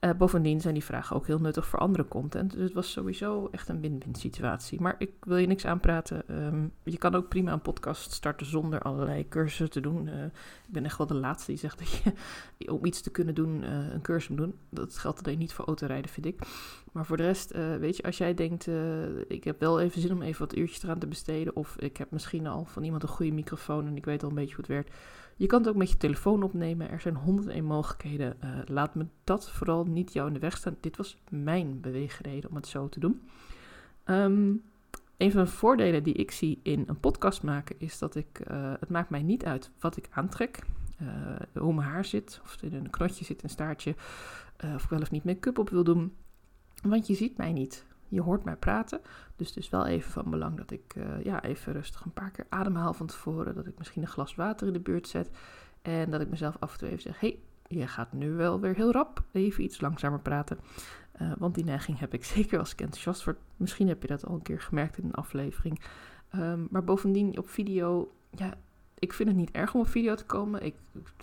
Uh, 0.00 0.10
bovendien 0.18 0.60
zijn 0.60 0.74
die 0.74 0.84
vragen 0.84 1.16
ook 1.16 1.26
heel 1.26 1.38
nuttig 1.38 1.66
voor 1.66 1.78
andere 1.78 2.08
content. 2.08 2.52
Dus 2.52 2.62
het 2.62 2.72
was 2.72 2.92
sowieso 2.92 3.48
echt 3.50 3.68
een 3.68 3.80
win-win 3.80 4.14
situatie. 4.14 4.80
Maar 4.80 4.94
ik 4.98 5.10
wil 5.20 5.36
je 5.36 5.46
niks 5.46 5.64
aanpraten. 5.66 6.22
Um, 6.44 6.72
je 6.82 6.98
kan 6.98 7.14
ook 7.14 7.28
prima 7.28 7.52
een 7.52 7.60
podcast 7.60 8.12
starten 8.12 8.46
zonder 8.46 8.80
allerlei 8.82 9.28
cursussen 9.28 9.70
te 9.70 9.80
doen. 9.80 10.06
Uh, 10.06 10.24
ik 10.24 10.72
ben 10.72 10.84
echt 10.84 10.98
wel 10.98 11.06
de 11.06 11.14
laatste 11.14 11.50
die 11.50 11.60
zegt 11.60 11.78
dat 11.78 11.90
je 11.90 12.12
om 12.76 12.84
iets 12.84 13.00
te 13.00 13.10
kunnen 13.10 13.34
doen 13.34 13.62
uh, 13.62 13.92
een 13.92 14.00
cursus 14.00 14.28
moet 14.28 14.38
doen. 14.38 14.54
Dat 14.68 14.98
geldt 14.98 15.24
alleen 15.24 15.38
niet 15.38 15.52
voor 15.52 15.64
autorijden, 15.64 16.10
vind 16.10 16.26
ik. 16.26 16.40
Maar 16.92 17.06
voor 17.06 17.16
de 17.16 17.22
rest, 17.22 17.52
weet 17.78 17.96
je, 17.96 18.02
als 18.02 18.18
jij 18.18 18.34
denkt, 18.34 18.68
ik 19.28 19.44
heb 19.44 19.60
wel 19.60 19.80
even 19.80 20.00
zin 20.00 20.12
om 20.12 20.22
even 20.22 20.40
wat 20.40 20.56
uurtjes 20.56 20.82
eraan 20.82 20.98
te 20.98 21.06
besteden. 21.06 21.56
Of 21.56 21.76
ik 21.78 21.96
heb 21.96 22.10
misschien 22.10 22.46
al 22.46 22.64
van 22.64 22.84
iemand 22.84 23.02
een 23.02 23.08
goede 23.08 23.32
microfoon 23.32 23.86
en 23.86 23.96
ik 23.96 24.04
weet 24.04 24.22
al 24.22 24.28
een 24.28 24.34
beetje 24.34 24.54
hoe 24.54 24.64
het 24.64 24.74
werkt 24.74 24.94
je 25.40 25.46
kan 25.46 25.58
het 25.60 25.68
ook 25.68 25.76
met 25.76 25.90
je 25.90 25.96
telefoon 25.96 26.42
opnemen. 26.42 26.90
Er 26.90 27.00
zijn 27.00 27.14
101 27.14 27.64
mogelijkheden. 27.64 28.36
Uh, 28.44 28.58
laat 28.66 28.94
me 28.94 29.06
dat 29.24 29.50
vooral 29.50 29.84
niet 29.84 30.12
jou 30.12 30.26
in 30.26 30.34
de 30.34 30.38
weg 30.40 30.56
staan. 30.56 30.76
Dit 30.80 30.96
was 30.96 31.18
mijn 31.30 31.80
beweegreden 31.80 32.50
om 32.50 32.56
het 32.56 32.66
zo 32.66 32.88
te 32.88 33.00
doen. 33.00 33.28
Um, 34.04 34.62
een 35.16 35.32
van 35.32 35.44
de 35.44 35.50
voordelen 35.50 36.02
die 36.02 36.14
ik 36.14 36.30
zie 36.30 36.60
in 36.62 36.84
een 36.86 37.00
podcast 37.00 37.42
maken 37.42 37.76
is 37.78 37.98
dat 37.98 38.14
ik, 38.14 38.40
uh, 38.50 38.72
het 38.80 38.88
maakt 38.88 39.10
mij 39.10 39.22
niet 39.22 39.44
uit 39.44 39.70
wat 39.78 39.96
ik 39.96 40.08
aantrek. 40.10 40.58
Uh, 41.02 41.08
hoe 41.62 41.74
mijn 41.74 41.88
haar 41.88 42.04
zit, 42.04 42.40
of 42.44 42.50
het 42.52 42.62
in 42.62 42.74
een 42.74 42.90
knotje 42.90 43.24
zit, 43.24 43.42
een 43.42 43.50
staartje, 43.50 43.94
of 44.74 44.84
ik 44.84 44.90
wel 44.90 45.00
of 45.00 45.10
niet 45.10 45.24
make-up 45.24 45.58
op 45.58 45.70
wil 45.70 45.84
doen. 45.84 46.16
Want 46.82 47.06
je 47.06 47.14
ziet 47.14 47.36
mij 47.36 47.52
niet. 47.52 47.84
Je 48.10 48.20
hoort 48.20 48.44
mij 48.44 48.56
praten. 48.56 49.00
Dus 49.36 49.48
het 49.48 49.56
is 49.56 49.70
wel 49.70 49.86
even 49.86 50.12
van 50.12 50.30
belang 50.30 50.56
dat 50.56 50.70
ik 50.70 50.94
uh, 50.96 51.24
ja, 51.24 51.42
even 51.42 51.72
rustig 51.72 52.04
een 52.04 52.12
paar 52.12 52.30
keer 52.30 52.46
ademhaal 52.48 52.94
van 52.94 53.06
tevoren. 53.06 53.54
Dat 53.54 53.66
ik 53.66 53.78
misschien 53.78 54.02
een 54.02 54.08
glas 54.08 54.34
water 54.34 54.66
in 54.66 54.72
de 54.72 54.80
buurt 54.80 55.08
zet. 55.08 55.30
En 55.82 56.10
dat 56.10 56.20
ik 56.20 56.30
mezelf 56.30 56.56
af 56.58 56.72
en 56.72 56.78
toe 56.78 56.88
even 56.88 57.02
zeg: 57.02 57.20
hey, 57.20 57.38
je 57.66 57.86
gaat 57.86 58.12
nu 58.12 58.30
wel 58.32 58.60
weer 58.60 58.74
heel 58.74 58.92
rap. 58.92 59.22
Even 59.32 59.64
iets 59.64 59.80
langzamer 59.80 60.20
praten. 60.20 60.58
Uh, 61.22 61.32
want 61.38 61.54
die 61.54 61.64
neiging 61.64 61.98
heb 61.98 62.14
ik 62.14 62.24
zeker 62.34 62.58
als 62.58 62.72
ik 62.72 62.80
enthousiast 62.80 63.24
word. 63.24 63.38
Misschien 63.56 63.88
heb 63.88 64.02
je 64.02 64.08
dat 64.08 64.26
al 64.26 64.34
een 64.34 64.42
keer 64.42 64.60
gemerkt 64.60 64.98
in 64.98 65.04
een 65.04 65.14
aflevering. 65.14 65.80
Um, 66.34 66.68
maar 66.70 66.84
bovendien 66.84 67.38
op 67.38 67.48
video, 67.48 68.12
ja, 68.30 68.54
ik 69.00 69.12
vind 69.12 69.28
het 69.28 69.38
niet 69.38 69.50
erg 69.50 69.74
om 69.74 69.80
op 69.80 69.88
video 69.88 70.14
te 70.14 70.24
komen. 70.24 70.62
Ik, 70.62 70.74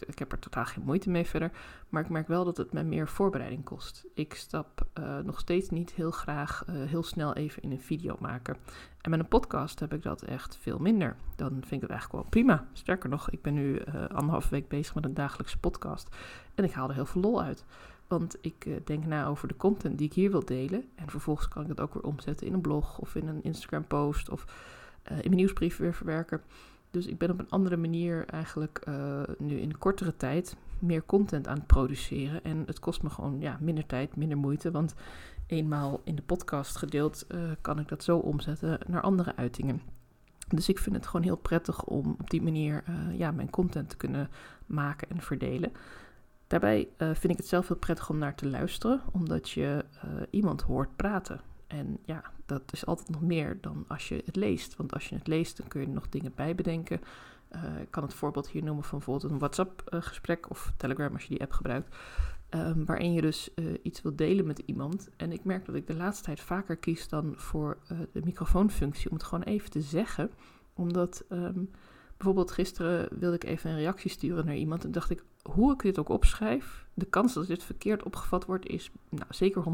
ik 0.08 0.20
heb 0.20 0.32
er 0.32 0.40
totaal 0.40 0.66
geen 0.66 0.84
moeite 0.84 1.10
mee 1.10 1.26
verder. 1.26 1.52
Maar 1.90 2.04
ik 2.04 2.10
merk 2.10 2.28
wel 2.28 2.46
dat 2.46 2.58
het 2.58 2.74
mij 2.74 2.84
meer 2.84 3.08
voorbereiding 3.08 3.64
kost. 3.64 4.06
Ik 4.14 4.34
stap 4.34 4.88
uh, 5.00 5.20
nog 5.20 5.40
steeds 5.40 5.70
niet 5.70 5.92
heel 5.92 6.12
graag 6.12 6.64
uh, 6.70 6.76
heel 6.84 7.04
snel 7.04 7.34
even 7.34 7.62
in 7.62 7.72
een 7.72 7.82
video 7.82 8.16
maken. 8.20 8.58
En 9.02 9.10
met 9.10 9.20
een 9.20 9.28
podcast 9.28 9.80
heb 9.80 9.94
ik 9.94 10.04
dat 10.04 10.22
echt 10.22 10.58
veel 10.58 10.80
minder. 10.80 11.16
Dan 11.36 11.50
vind 11.50 11.72
ik 11.72 11.82
het 11.82 11.90
eigenlijk 11.90 12.22
wel 12.22 12.30
prima. 12.30 12.68
Sterker 12.74 13.10
nog, 13.10 13.30
ik 13.30 13.42
ben 13.42 13.54
nu 13.54 13.74
uh, 13.74 14.06
anderhalve 14.08 14.50
week 14.50 14.68
bezig 14.68 14.96
met 14.96 15.06
een 15.06 15.14
dagelijkse 15.14 15.60
podcast. 15.60 16.16
En 16.56 16.64
ik 16.64 16.72
haal 16.72 16.90
er 16.90 16.96
heel 16.96 17.06
veel 17.06 17.22
lol 17.22 17.42
uit. 17.42 17.66
Want 18.08 18.38
ik 18.42 18.88
denk 18.88 19.06
na 19.06 19.26
over 19.26 19.48
de 19.48 19.56
content 19.56 19.98
die 19.98 20.08
ik 20.08 20.14
hier 20.14 20.32
wil 20.32 20.46
delen. 20.46 20.86
En 20.96 21.10
vervolgens 21.10 21.48
kan 21.48 21.62
ik 21.62 21.68
dat 21.68 21.80
ook 21.80 21.94
weer 21.94 22.04
omzetten 22.04 22.48
in 22.48 22.54
een 22.54 22.62
blog 22.62 23.00
of 23.00 23.16
in 23.16 23.28
een 23.28 23.44
Instagram 23.44 23.88
post 23.88 24.30
of 24.30 24.46
in 25.04 25.16
mijn 25.16 25.36
nieuwsbrief 25.36 25.78
weer 25.78 25.94
verwerken. 25.94 26.42
Dus 26.98 27.08
ik 27.08 27.18
ben 27.18 27.32
op 27.32 27.40
een 27.40 27.50
andere 27.50 27.78
manier 27.78 28.26
eigenlijk 28.26 28.86
uh, 28.90 29.22
nu 29.38 29.60
in 29.60 29.78
kortere 29.78 30.16
tijd 30.16 30.56
meer 30.80 31.06
content 31.06 31.48
aan 31.48 31.58
het 31.58 31.68
produceren. 31.68 32.44
En 32.44 32.64
het 32.66 32.80
kost 32.80 33.04
me 33.04 33.10
gewoon 33.10 33.40
ja, 33.40 33.58
minder 33.62 33.86
tijd, 33.86 34.16
minder 34.16 34.38
moeite. 34.38 34.72
Want 34.72 34.96
eenmaal 35.48 36.02
in 36.04 36.16
de 36.16 36.22
podcast 36.22 36.76
gedeeld 36.76 37.26
uh, 37.30 37.52
kan 37.62 37.80
ik 37.80 37.88
dat 37.88 38.04
zo 38.04 38.18
omzetten 38.18 38.80
naar 38.88 39.02
andere 39.02 39.36
uitingen. 39.36 39.82
Dus 40.48 40.70
ik 40.70 40.80
vind 40.80 40.96
het 40.96 41.08
gewoon 41.08 41.26
heel 41.26 41.38
prettig 41.38 41.84
om 41.84 42.16
op 42.20 42.30
die 42.30 42.42
manier 42.42 42.84
uh, 42.90 43.18
ja, 43.18 43.32
mijn 43.32 43.50
content 43.50 43.90
te 43.90 43.98
kunnen 43.98 44.30
maken 44.66 45.10
en 45.10 45.22
verdelen. 45.22 45.72
Daarbij 46.48 46.88
vind 46.98 47.30
ik 47.30 47.38
het 47.38 47.48
zelf 47.48 47.68
heel 47.68 47.78
prettig 47.78 48.10
om 48.10 48.18
naar 48.18 48.36
te 48.36 48.48
luisteren, 48.48 49.02
omdat 49.12 49.50
je 49.50 49.86
iemand 50.30 50.62
hoort 50.62 50.96
praten. 50.96 51.42
En 51.68 51.98
ja, 52.06 52.24
dat 52.46 52.62
is 52.72 52.86
altijd 52.86 53.10
nog 53.10 53.22
meer 53.22 53.58
dan 53.62 53.86
als 53.88 54.08
je 54.08 54.22
het 54.26 54.36
leest. 54.36 54.76
Want 54.76 54.94
als 54.94 55.10
je 55.10 55.16
het 55.16 55.28
leest, 55.28 55.58
dan 55.58 55.68
kun 55.68 55.82
je 55.82 55.88
nog 55.88 56.10
dingen 56.10 56.32
bij 56.36 56.56
bedenken. 56.56 57.02
Uh, 57.56 57.82
ik 57.82 57.92
kan 57.92 58.04
het 58.04 58.14
voorbeeld 58.14 58.50
hier 58.50 58.64
noemen 58.64 58.84
van 58.84 58.98
bijvoorbeeld 58.98 59.32
een 59.32 59.40
WhatsApp-gesprek 59.40 60.50
of 60.50 60.74
Telegram 60.78 61.14
als 61.14 61.24
je 61.24 61.30
die 61.30 61.42
app 61.42 61.52
gebruikt. 61.52 61.96
Um, 62.50 62.86
waarin 62.86 63.14
je 63.14 63.22
dus 63.22 63.50
uh, 63.56 63.74
iets 63.82 64.02
wilt 64.02 64.18
delen 64.18 64.46
met 64.46 64.62
iemand. 64.66 65.10
En 65.18 65.32
ik 65.32 65.44
merk 65.44 65.66
dat 65.66 65.76
ik 65.76 65.88
de 65.88 65.96
laatste 65.96 66.24
tijd 66.24 66.40
vaker 66.40 66.78
kies 66.78 67.08
dan 67.08 67.34
voor 67.36 67.78
uh, 67.92 68.00
de 68.12 68.22
microfoonfunctie 68.24 69.10
om 69.10 69.16
het 69.16 69.26
gewoon 69.26 69.44
even 69.44 69.70
te 69.70 69.82
zeggen. 69.82 70.32
Omdat 70.74 71.26
um, 71.30 71.72
bijvoorbeeld 72.18 72.52
gisteren 72.52 73.20
wilde 73.20 73.36
ik 73.36 73.44
even 73.44 73.70
een 73.70 73.78
reactie 73.78 74.12
sturen 74.12 74.46
naar 74.46 74.56
iemand 74.56 74.84
en 74.84 74.92
dacht 74.92 75.10
ik, 75.10 75.24
hoe 75.54 75.74
ik 75.74 75.82
dit 75.82 76.00
ook 76.00 76.10
opschrijf, 76.10 76.86
de 76.94 77.06
kans 77.06 77.34
dat 77.34 77.48
dit 77.48 77.64
verkeerd 77.64 78.04
opgevat 78.04 78.46
wordt 78.46 78.68
is 78.68 78.92
nou, 79.10 79.26
zeker 79.30 79.64
100%. 79.64 79.68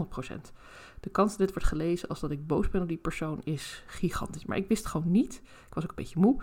De 0.99 1.09
kans 1.09 1.29
dat 1.29 1.39
dit 1.39 1.53
wordt 1.53 1.67
gelezen 1.67 2.09
als 2.09 2.19
dat 2.19 2.31
ik 2.31 2.47
boos 2.47 2.69
ben 2.69 2.81
op 2.81 2.87
die 2.87 2.97
persoon 2.97 3.41
is 3.43 3.83
gigantisch. 3.87 4.45
Maar 4.45 4.57
ik 4.57 4.67
wist 4.67 4.85
gewoon 4.85 5.11
niet, 5.11 5.41
ik 5.67 5.73
was 5.73 5.83
ook 5.83 5.89
een 5.89 5.95
beetje 5.95 6.19
moe, 6.19 6.41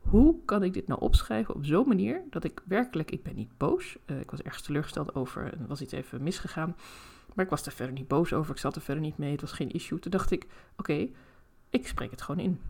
hoe 0.00 0.36
kan 0.44 0.62
ik 0.62 0.74
dit 0.74 0.86
nou 0.86 1.00
opschrijven 1.00 1.54
op 1.54 1.64
zo'n 1.64 1.88
manier 1.88 2.22
dat 2.30 2.44
ik 2.44 2.62
werkelijk, 2.64 3.10
ik 3.10 3.22
ben 3.22 3.34
niet 3.34 3.56
boos. 3.56 3.96
Uh, 4.06 4.20
ik 4.20 4.30
was 4.30 4.42
ergens 4.42 4.62
teleurgesteld 4.62 5.14
over, 5.14 5.44
er 5.44 5.66
was 5.66 5.80
iets 5.80 5.92
even 5.92 6.22
misgegaan. 6.22 6.76
Maar 7.34 7.44
ik 7.44 7.50
was 7.50 7.66
er 7.66 7.72
verder 7.72 7.94
niet 7.94 8.08
boos 8.08 8.32
over, 8.32 8.54
ik 8.54 8.60
zat 8.60 8.76
er 8.76 8.82
verder 8.82 9.02
niet 9.02 9.18
mee, 9.18 9.32
het 9.32 9.40
was 9.40 9.52
geen 9.52 9.70
issue. 9.70 9.98
Toen 9.98 10.10
dacht 10.10 10.30
ik, 10.30 10.46
oké, 10.76 11.08
ik 11.70 11.86
spreek 11.86 12.10
het 12.10 12.22
gewoon 12.22 12.44
in. 12.44 12.60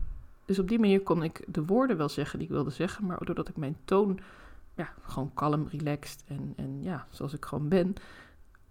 Dus 0.45 0.59
op 0.59 0.67
die 0.67 0.79
manier 0.79 1.01
kon 1.01 1.23
ik 1.23 1.43
de 1.47 1.65
woorden 1.65 1.97
wel 1.97 2.09
zeggen 2.09 2.39
die 2.39 2.47
ik 2.47 2.53
wilde 2.53 2.69
zeggen, 2.69 3.05
maar 3.05 3.25
doordat 3.25 3.49
ik 3.49 3.57
mijn 3.57 3.77
toon 3.85 4.19
ja, 4.77 4.93
gewoon 5.01 5.33
kalm, 5.33 5.67
relaxed 5.67 6.23
en, 6.27 6.53
en 6.55 6.83
ja, 6.83 7.07
zoals 7.09 7.33
ik 7.33 7.45
gewoon 7.45 7.67
ben, 7.69 7.95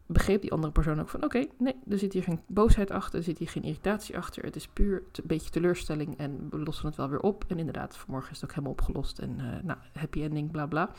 begreep 0.06 0.40
die 0.40 0.52
andere 0.52 0.72
persoon 0.72 1.00
ook 1.00 1.08
van 1.08 1.24
oké, 1.24 1.46
nee, 1.58 1.74
er 1.88 1.98
zit 1.98 2.12
hier 2.12 2.22
geen 2.22 2.40
boosheid 2.46 2.90
achter, 2.90 3.18
er 3.18 3.24
zit 3.24 3.38
hier 3.38 3.48
geen 3.48 3.62
irritatie 3.62 4.16
achter. 4.16 4.44
Het 4.44 4.56
is 4.56 4.68
puur 4.68 5.02
een 5.12 5.22
beetje 5.26 5.50
teleurstelling 5.50 6.18
en 6.18 6.46
we 6.50 6.58
lossen 6.58 6.86
het 6.86 6.96
wel 6.96 7.08
weer 7.08 7.20
op. 7.20 7.44
En 7.48 7.58
inderdaad, 7.58 7.96
vanmorgen 7.96 8.30
is 8.30 8.40
het 8.40 8.44
ook 8.44 8.54
helemaal 8.54 8.72
opgelost 8.72 9.18
en 9.18 9.38
uh, 9.38 9.62
nou, 9.62 9.78
happy 9.92 10.22
ending, 10.22 10.50
bla 10.50 10.66
bla. 10.66 10.90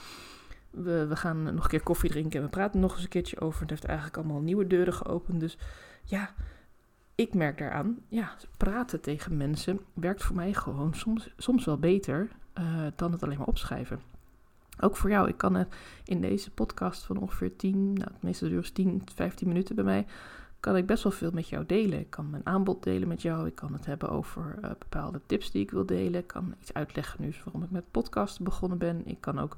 We, 0.70 1.08
we 1.08 1.16
gaan 1.16 1.44
nog 1.44 1.64
een 1.64 1.70
keer 1.70 1.84
koffie 1.84 2.10
drinken 2.10 2.40
en 2.40 2.46
we 2.46 2.52
praten 2.52 2.80
nog 2.80 2.94
eens 2.94 3.04
een 3.04 3.10
keertje 3.10 3.40
over. 3.40 3.62
Het 3.62 3.70
heeft 3.70 3.86
eigenlijk 3.86 4.18
allemaal 4.18 4.42
nieuwe 4.42 4.68
deuren 4.68 4.94
geopend. 4.94 5.40
Dus 5.40 5.58
ja, 6.04 6.34
ik 7.16 7.34
merk 7.34 7.58
daaraan, 7.58 7.98
ja, 8.08 8.36
praten 8.58 9.02
tegen 9.02 9.38
mensen 9.38 9.80
werkt 9.94 10.24
voor 10.24 10.36
mij 10.36 10.54
gewoon 10.54 10.94
soms, 10.94 11.30
soms 11.38 11.66
wel 11.66 11.78
beter 11.78 12.30
uh, 12.60 12.88
dan 12.96 13.12
het 13.12 13.24
alleen 13.24 13.38
maar 13.38 13.48
opschrijven. 13.48 14.00
Ook 14.80 14.96
voor 14.96 15.10
jou, 15.10 15.28
ik 15.28 15.38
kan 15.38 15.66
in 16.04 16.22
deze 16.22 16.52
podcast 16.52 17.04
van 17.04 17.18
ongeveer 17.18 17.56
10, 17.56 17.94
nou, 17.94 18.12
het 18.14 18.22
meeste 18.22 18.50
duurt 18.50 18.74
10, 18.74 19.02
15 19.16 19.48
minuten 19.48 19.76
bij 19.76 19.84
mij, 19.84 20.06
kan 20.60 20.76
ik 20.76 20.86
best 20.86 21.04
wel 21.04 21.12
veel 21.12 21.32
met 21.34 21.50
jou 21.50 21.66
delen. 21.66 22.00
Ik 22.00 22.10
kan 22.10 22.30
mijn 22.30 22.46
aanbod 22.46 22.84
delen 22.84 23.08
met 23.08 23.22
jou. 23.22 23.48
Ik 23.48 23.56
kan 23.56 23.74
het 23.74 23.86
hebben 23.86 24.10
over 24.10 24.56
uh, 24.64 24.70
bepaalde 24.80 25.22
tips 25.26 25.52
die 25.52 25.62
ik 25.62 25.72
wil 25.72 25.86
delen. 25.86 26.20
Ik 26.20 26.28
kan 26.28 26.56
iets 26.62 26.74
uitleggen 26.74 27.22
nu 27.22 27.34
waarom 27.44 27.64
ik 27.64 27.72
met 27.72 27.92
podcasten 27.92 28.44
begonnen 28.44 28.78
ben. 28.78 29.02
Ik 29.06 29.22
kan 29.22 29.40
ook 29.40 29.58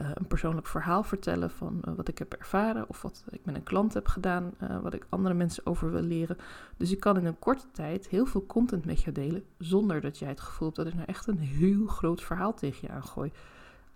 uh, 0.00 0.10
een 0.14 0.26
persoonlijk 0.26 0.66
verhaal 0.66 1.02
vertellen 1.02 1.50
van 1.50 1.82
uh, 1.88 1.94
wat 1.94 2.08
ik 2.08 2.18
heb 2.18 2.32
ervaren 2.32 2.88
of 2.88 3.02
wat 3.02 3.24
ik 3.30 3.40
met 3.44 3.54
een 3.54 3.62
klant 3.62 3.94
heb 3.94 4.06
gedaan, 4.06 4.54
wat 4.82 4.94
ik 4.94 5.06
andere 5.08 5.34
mensen 5.34 5.66
over 5.66 5.90
wil 5.90 6.02
leren. 6.02 6.36
Dus 6.76 6.92
ik 6.92 7.00
kan 7.00 7.16
in 7.18 7.26
een 7.26 7.38
korte 7.38 7.66
tijd 7.72 8.08
heel 8.08 8.26
veel 8.26 8.46
content 8.46 8.84
met 8.84 9.02
je 9.02 9.12
delen, 9.12 9.44
zonder 9.58 10.00
dat 10.00 10.18
jij 10.18 10.28
het 10.28 10.40
gevoel 10.40 10.66
hebt 10.66 10.76
dat 10.78 10.86
ik 10.86 10.94
nou 10.94 11.06
echt 11.06 11.26
een 11.26 11.38
heel 11.38 11.86
groot 11.86 12.22
verhaal 12.22 12.54
tegen 12.54 12.78
je 12.80 12.94
aangooi. 12.94 13.32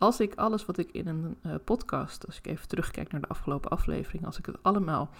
Als 0.01 0.21
ik 0.21 0.35
alles 0.35 0.67
wat 0.67 0.79
ik 0.79 0.91
in 0.93 1.07
een 1.07 1.37
podcast, 1.65 2.27
als 2.27 2.39
ik 2.39 2.47
even 2.47 2.69
terugkijk 2.69 3.13
naar 3.13 3.21
de 3.21 3.29
afgelopen 3.29 3.71
aflevering, 3.71 4.27
als 4.27 4.39
ik 4.39 4.47
het 4.47 4.63
allemaal 4.63 5.11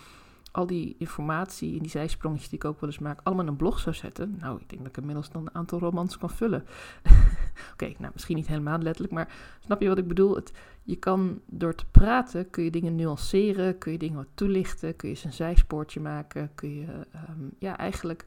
al 0.53 0.67
die 0.67 0.95
informatie 0.99 1.73
en 1.73 1.79
die 1.79 1.91
zijsprongetjes 1.91 2.49
die 2.49 2.59
ik 2.59 2.65
ook 2.65 2.81
wel 2.81 2.91
eens 2.91 2.99
maak, 2.99 3.21
allemaal 3.23 3.45
in 3.45 3.51
een 3.51 3.57
blog 3.57 3.79
zou 3.79 3.95
zetten. 3.95 4.37
Nou, 4.39 4.61
ik 4.61 4.69
denk 4.69 4.81
dat 4.81 4.91
ik 4.91 4.97
inmiddels 4.97 5.31
dan 5.31 5.43
een 5.43 5.55
aantal 5.55 5.79
romans 5.79 6.19
kan 6.19 6.31
vullen. 6.31 6.65
Oké, 7.73 7.93
nou 7.99 8.11
misschien 8.13 8.37
niet 8.37 8.47
helemaal 8.47 8.79
letterlijk, 8.79 9.15
maar 9.15 9.33
snap 9.65 9.81
je 9.81 9.89
wat 9.89 9.99
ik 9.99 10.09
bedoel? 10.09 10.39
Je 10.83 10.97
kan 10.97 11.41
door 11.47 11.75
te 11.75 11.87
praten, 11.91 12.51
kun 12.51 12.65
je 12.65 12.71
dingen 12.71 12.95
nuanceren, 12.95 13.79
kun 13.79 13.93
je 13.93 13.99
dingen 13.99 14.17
wat 14.17 14.29
toelichten, 14.35 14.97
kun 14.97 15.09
je 15.09 15.15
eens 15.15 15.25
een 15.25 15.33
zijspoortje 15.33 16.01
maken, 16.01 16.51
kun 16.55 16.75
je 16.75 16.87
um, 17.29 17.53
ja, 17.59 17.79
eigenlijk 17.79 18.25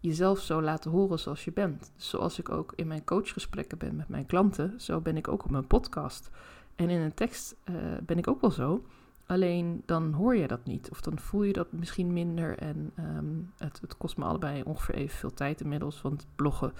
jezelf 0.00 0.38
zo 0.40 0.62
laten 0.62 0.90
horen 0.90 1.18
zoals 1.18 1.44
je 1.44 1.52
bent. 1.52 1.92
Zoals 1.96 2.38
ik 2.38 2.48
ook 2.48 2.72
in 2.76 2.86
mijn 2.86 3.04
coachgesprekken 3.04 3.78
ben 3.78 3.96
met 3.96 4.08
mijn 4.08 4.26
klanten, 4.26 4.80
zo 4.80 5.00
ben 5.00 5.16
ik 5.16 5.28
ook 5.28 5.44
op 5.44 5.50
mijn 5.50 5.66
podcast. 5.66 6.30
En 6.76 6.90
in 6.90 7.00
een 7.00 7.14
tekst 7.14 7.56
uh, 7.64 7.76
ben 8.02 8.18
ik 8.18 8.28
ook 8.28 8.40
wel 8.40 8.50
zo. 8.50 8.84
Alleen 9.26 9.82
dan 9.86 10.12
hoor 10.12 10.36
je 10.36 10.46
dat 10.46 10.64
niet. 10.64 10.90
Of 10.90 11.00
dan 11.00 11.18
voel 11.18 11.42
je 11.42 11.52
dat 11.52 11.72
misschien 11.72 12.12
minder. 12.12 12.58
En 12.58 12.92
um, 12.98 13.52
het, 13.56 13.80
het, 13.80 13.96
kost 13.96 14.16
me 14.16 14.24
allebei 14.24 14.62
ongeveer 14.62 14.94
evenveel 14.94 15.34
tijd 15.34 15.60
inmiddels. 15.60 16.02
Want 16.02 16.26
bloggen 16.36 16.72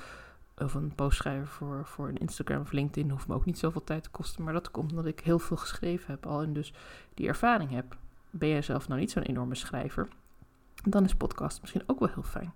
of 0.56 0.74
een 0.74 0.94
post 0.94 1.16
schrijven 1.16 1.46
voor, 1.46 1.86
voor 1.86 2.08
een 2.08 2.18
Instagram 2.18 2.60
of 2.60 2.72
LinkedIn 2.72 3.10
hoeft 3.10 3.28
me 3.28 3.34
ook 3.34 3.44
niet 3.44 3.58
zoveel 3.58 3.84
tijd 3.84 4.02
te 4.02 4.10
kosten. 4.10 4.44
Maar 4.44 4.52
dat 4.52 4.70
komt 4.70 4.90
omdat 4.90 5.06
ik 5.06 5.20
heel 5.20 5.38
veel 5.38 5.56
geschreven 5.56 6.10
heb 6.10 6.26
al 6.26 6.42
en 6.42 6.52
dus 6.52 6.74
die 7.14 7.28
ervaring 7.28 7.70
heb. 7.70 7.96
Ben 8.30 8.48
jij 8.48 8.62
zelf 8.62 8.88
nou 8.88 9.00
niet 9.00 9.10
zo'n 9.10 9.22
enorme 9.22 9.54
schrijver? 9.54 10.08
Dan 10.84 11.04
is 11.04 11.14
podcast 11.14 11.60
misschien 11.60 11.82
ook 11.86 11.98
wel 11.98 12.08
heel 12.08 12.22
fijn. 12.22 12.52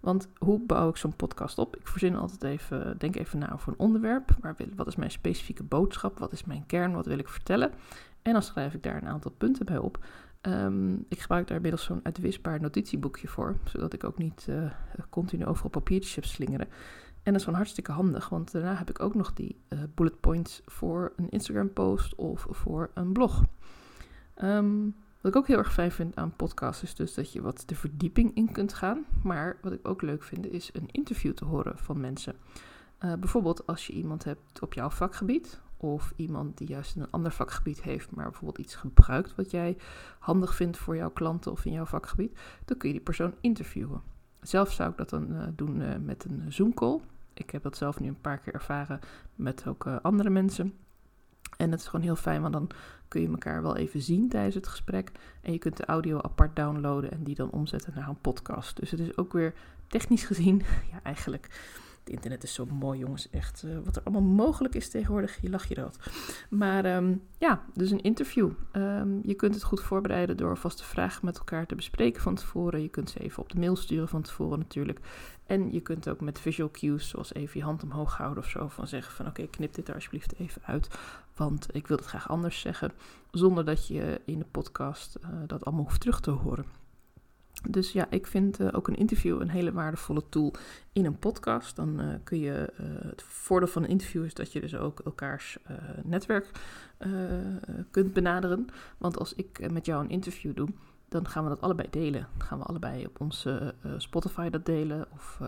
Want 0.00 0.28
hoe 0.38 0.60
bouw 0.60 0.88
ik 0.88 0.96
zo'n 0.96 1.16
podcast 1.16 1.58
op? 1.58 1.76
Ik 1.76 1.86
verzin 1.86 2.16
altijd 2.16 2.42
even, 2.42 2.98
denk 2.98 3.16
even 3.16 3.38
na 3.38 3.52
over 3.52 3.68
een 3.68 3.78
onderwerp. 3.78 4.36
Maar 4.40 4.56
wat 4.76 4.86
is 4.86 4.96
mijn 4.96 5.10
specifieke 5.10 5.62
boodschap? 5.62 6.18
Wat 6.18 6.32
is 6.32 6.44
mijn 6.44 6.66
kern? 6.66 6.92
Wat 6.92 7.06
wil 7.06 7.18
ik 7.18 7.28
vertellen? 7.28 7.72
En 8.22 8.32
dan 8.32 8.42
schrijf 8.42 8.74
ik 8.74 8.82
daar 8.82 9.02
een 9.02 9.08
aantal 9.08 9.30
punten 9.30 9.66
bij 9.66 9.78
op. 9.78 10.04
Um, 10.42 11.04
ik 11.08 11.20
gebruik 11.20 11.46
daar 11.46 11.56
inmiddels 11.56 11.84
zo'n 11.84 12.00
uitwisbaar 12.02 12.60
notitieboekje 12.60 13.28
voor, 13.28 13.56
zodat 13.64 13.92
ik 13.92 14.04
ook 14.04 14.18
niet 14.18 14.46
uh, 14.50 14.70
continu 15.10 15.46
overal 15.46 15.70
papiertjes 15.70 16.14
heb 16.14 16.24
slingeren. 16.24 16.66
En 17.22 17.32
dat 17.32 17.34
is 17.34 17.42
gewoon 17.42 17.58
hartstikke 17.58 17.92
handig, 17.92 18.28
want 18.28 18.52
daarna 18.52 18.74
heb 18.74 18.90
ik 18.90 19.00
ook 19.00 19.14
nog 19.14 19.32
die 19.32 19.60
uh, 19.68 19.78
bullet 19.94 20.20
points 20.20 20.62
voor 20.64 21.12
een 21.16 21.30
Instagram 21.30 21.72
post 21.72 22.14
of 22.14 22.46
voor 22.50 22.90
een 22.94 23.12
blog. 23.12 23.44
Um, 24.42 24.96
wat 25.20 25.32
ik 25.32 25.36
ook 25.36 25.46
heel 25.46 25.58
erg 25.58 25.72
fijn 25.72 25.92
vind 25.92 26.16
aan 26.16 26.36
podcasts 26.36 26.82
is 26.82 26.94
dus 26.94 27.14
dat 27.14 27.32
je 27.32 27.42
wat 27.42 27.62
de 27.66 27.74
verdieping 27.74 28.34
in 28.34 28.52
kunt 28.52 28.72
gaan. 28.72 29.04
Maar 29.22 29.58
wat 29.62 29.72
ik 29.72 29.88
ook 29.88 30.02
leuk 30.02 30.22
vind 30.22 30.46
is 30.46 30.70
een 30.72 30.88
interview 30.90 31.32
te 31.32 31.44
horen 31.44 31.78
van 31.78 32.00
mensen. 32.00 32.34
Uh, 33.04 33.14
bijvoorbeeld 33.14 33.66
als 33.66 33.86
je 33.86 33.92
iemand 33.92 34.24
hebt 34.24 34.62
op 34.62 34.72
jouw 34.74 34.90
vakgebied 34.90 35.60
of 35.76 36.12
iemand 36.16 36.58
die 36.58 36.68
juist 36.68 36.96
in 36.96 37.02
een 37.02 37.10
ander 37.10 37.32
vakgebied 37.32 37.82
heeft, 37.82 38.10
maar 38.10 38.24
bijvoorbeeld 38.24 38.58
iets 38.58 38.74
gebruikt 38.74 39.34
wat 39.34 39.50
jij 39.50 39.76
handig 40.18 40.54
vindt 40.54 40.78
voor 40.78 40.96
jouw 40.96 41.10
klanten 41.10 41.52
of 41.52 41.64
in 41.64 41.72
jouw 41.72 41.84
vakgebied, 41.84 42.38
dan 42.64 42.76
kun 42.76 42.88
je 42.88 42.94
die 42.94 43.04
persoon 43.04 43.34
interviewen. 43.40 44.02
Zelf 44.40 44.72
zou 44.72 44.90
ik 44.90 44.96
dat 44.96 45.10
dan 45.10 45.32
uh, 45.32 45.42
doen 45.54 45.80
uh, 45.80 45.88
met 45.96 46.24
een 46.24 46.52
Zoom-call. 46.52 47.00
Ik 47.34 47.50
heb 47.50 47.62
dat 47.62 47.76
zelf 47.76 48.00
nu 48.00 48.08
een 48.08 48.20
paar 48.20 48.38
keer 48.38 48.54
ervaren 48.54 49.00
met 49.34 49.66
ook 49.66 49.86
andere 49.86 50.30
mensen. 50.30 50.74
En 51.60 51.70
het 51.70 51.80
is 51.80 51.86
gewoon 51.86 52.04
heel 52.04 52.16
fijn, 52.16 52.40
want 52.40 52.52
dan 52.52 52.70
kun 53.08 53.20
je 53.20 53.28
elkaar 53.28 53.62
wel 53.62 53.76
even 53.76 54.02
zien 54.02 54.28
tijdens 54.28 54.54
het 54.54 54.68
gesprek. 54.68 55.12
En 55.42 55.52
je 55.52 55.58
kunt 55.58 55.76
de 55.76 55.84
audio 55.84 56.20
apart 56.20 56.56
downloaden 56.56 57.10
en 57.10 57.24
die 57.24 57.34
dan 57.34 57.50
omzetten 57.50 57.92
naar 57.94 58.08
een 58.08 58.20
podcast. 58.20 58.76
Dus 58.76 58.90
het 58.90 59.00
is 59.00 59.16
ook 59.16 59.32
weer 59.32 59.54
technisch 59.86 60.24
gezien, 60.24 60.62
ja, 60.92 61.00
eigenlijk 61.02 61.48
internet 62.04 62.42
is 62.42 62.54
zo 62.54 62.66
mooi, 62.66 62.98
jongens. 62.98 63.30
Echt, 63.30 63.62
uh, 63.66 63.78
wat 63.84 63.96
er 63.96 64.02
allemaal 64.02 64.34
mogelijk 64.34 64.74
is 64.74 64.88
tegenwoordig, 64.88 65.38
je 65.40 65.50
lach 65.50 65.68
je 65.68 65.74
dat. 65.74 65.98
Maar 66.50 66.96
um, 66.96 67.22
ja, 67.38 67.64
dus 67.74 67.90
een 67.90 68.02
interview. 68.02 68.50
Um, 68.72 69.20
je 69.22 69.34
kunt 69.34 69.54
het 69.54 69.62
goed 69.62 69.80
voorbereiden 69.80 70.36
door 70.36 70.56
vaste 70.56 70.84
vragen 70.84 71.24
met 71.24 71.38
elkaar 71.38 71.66
te 71.66 71.74
bespreken 71.74 72.22
van 72.22 72.34
tevoren. 72.34 72.82
Je 72.82 72.88
kunt 72.88 73.10
ze 73.10 73.20
even 73.20 73.42
op 73.42 73.52
de 73.52 73.58
mail 73.58 73.76
sturen 73.76 74.08
van 74.08 74.22
tevoren 74.22 74.58
natuurlijk. 74.58 75.00
En 75.46 75.72
je 75.72 75.80
kunt 75.80 76.08
ook 76.08 76.20
met 76.20 76.40
visual 76.40 76.70
cues, 76.70 77.08
zoals 77.08 77.34
even 77.34 77.58
je 77.58 77.64
hand 77.64 77.82
omhoog 77.82 78.16
houden 78.16 78.42
of 78.42 78.48
zo, 78.48 78.68
van 78.68 78.88
zeggen 78.88 79.12
van 79.12 79.26
oké, 79.26 79.46
knip 79.46 79.74
dit 79.74 79.88
er 79.88 79.94
alsjeblieft 79.94 80.38
even 80.38 80.62
uit. 80.64 80.88
Want 81.36 81.66
ik 81.72 81.86
wil 81.86 81.96
het 81.96 82.06
graag 82.06 82.28
anders 82.28 82.60
zeggen, 82.60 82.92
zonder 83.30 83.64
dat 83.64 83.86
je 83.86 84.20
in 84.24 84.38
de 84.38 84.46
podcast 84.50 85.18
uh, 85.22 85.28
dat 85.46 85.64
allemaal 85.64 85.84
hoeft 85.84 86.00
terug 86.00 86.20
te 86.20 86.30
horen. 86.30 86.79
Dus 87.68 87.92
ja, 87.92 88.06
ik 88.10 88.26
vind 88.26 88.60
uh, 88.60 88.68
ook 88.72 88.88
een 88.88 88.96
interview 88.96 89.40
een 89.40 89.50
hele 89.50 89.72
waardevolle 89.72 90.22
tool 90.28 90.54
in 90.92 91.04
een 91.04 91.18
podcast. 91.18 91.76
Dan 91.76 92.00
uh, 92.00 92.14
kun 92.24 92.38
je, 92.38 92.72
uh, 92.80 92.86
het 93.10 93.22
voordeel 93.22 93.68
van 93.68 93.82
een 93.82 93.88
interview 93.88 94.24
is 94.24 94.34
dat 94.34 94.52
je 94.52 94.60
dus 94.60 94.76
ook 94.76 95.00
elkaars 95.00 95.58
netwerk 96.02 96.50
kunt 97.90 98.12
benaderen. 98.12 98.66
Want 98.98 99.18
als 99.18 99.34
ik 99.34 99.70
met 99.72 99.86
jou 99.86 100.04
een 100.04 100.10
interview 100.10 100.56
doe, 100.56 100.68
dan 101.08 101.28
gaan 101.28 101.42
we 101.42 101.48
dat 101.48 101.60
allebei 101.60 101.88
delen. 101.90 102.26
Dan 102.36 102.46
gaan 102.46 102.58
we 102.58 102.64
allebei 102.64 103.06
op 103.06 103.20
onze 103.20 103.74
Spotify 103.96 104.48
dat 104.48 104.66
delen 104.66 105.06
of, 105.12 105.40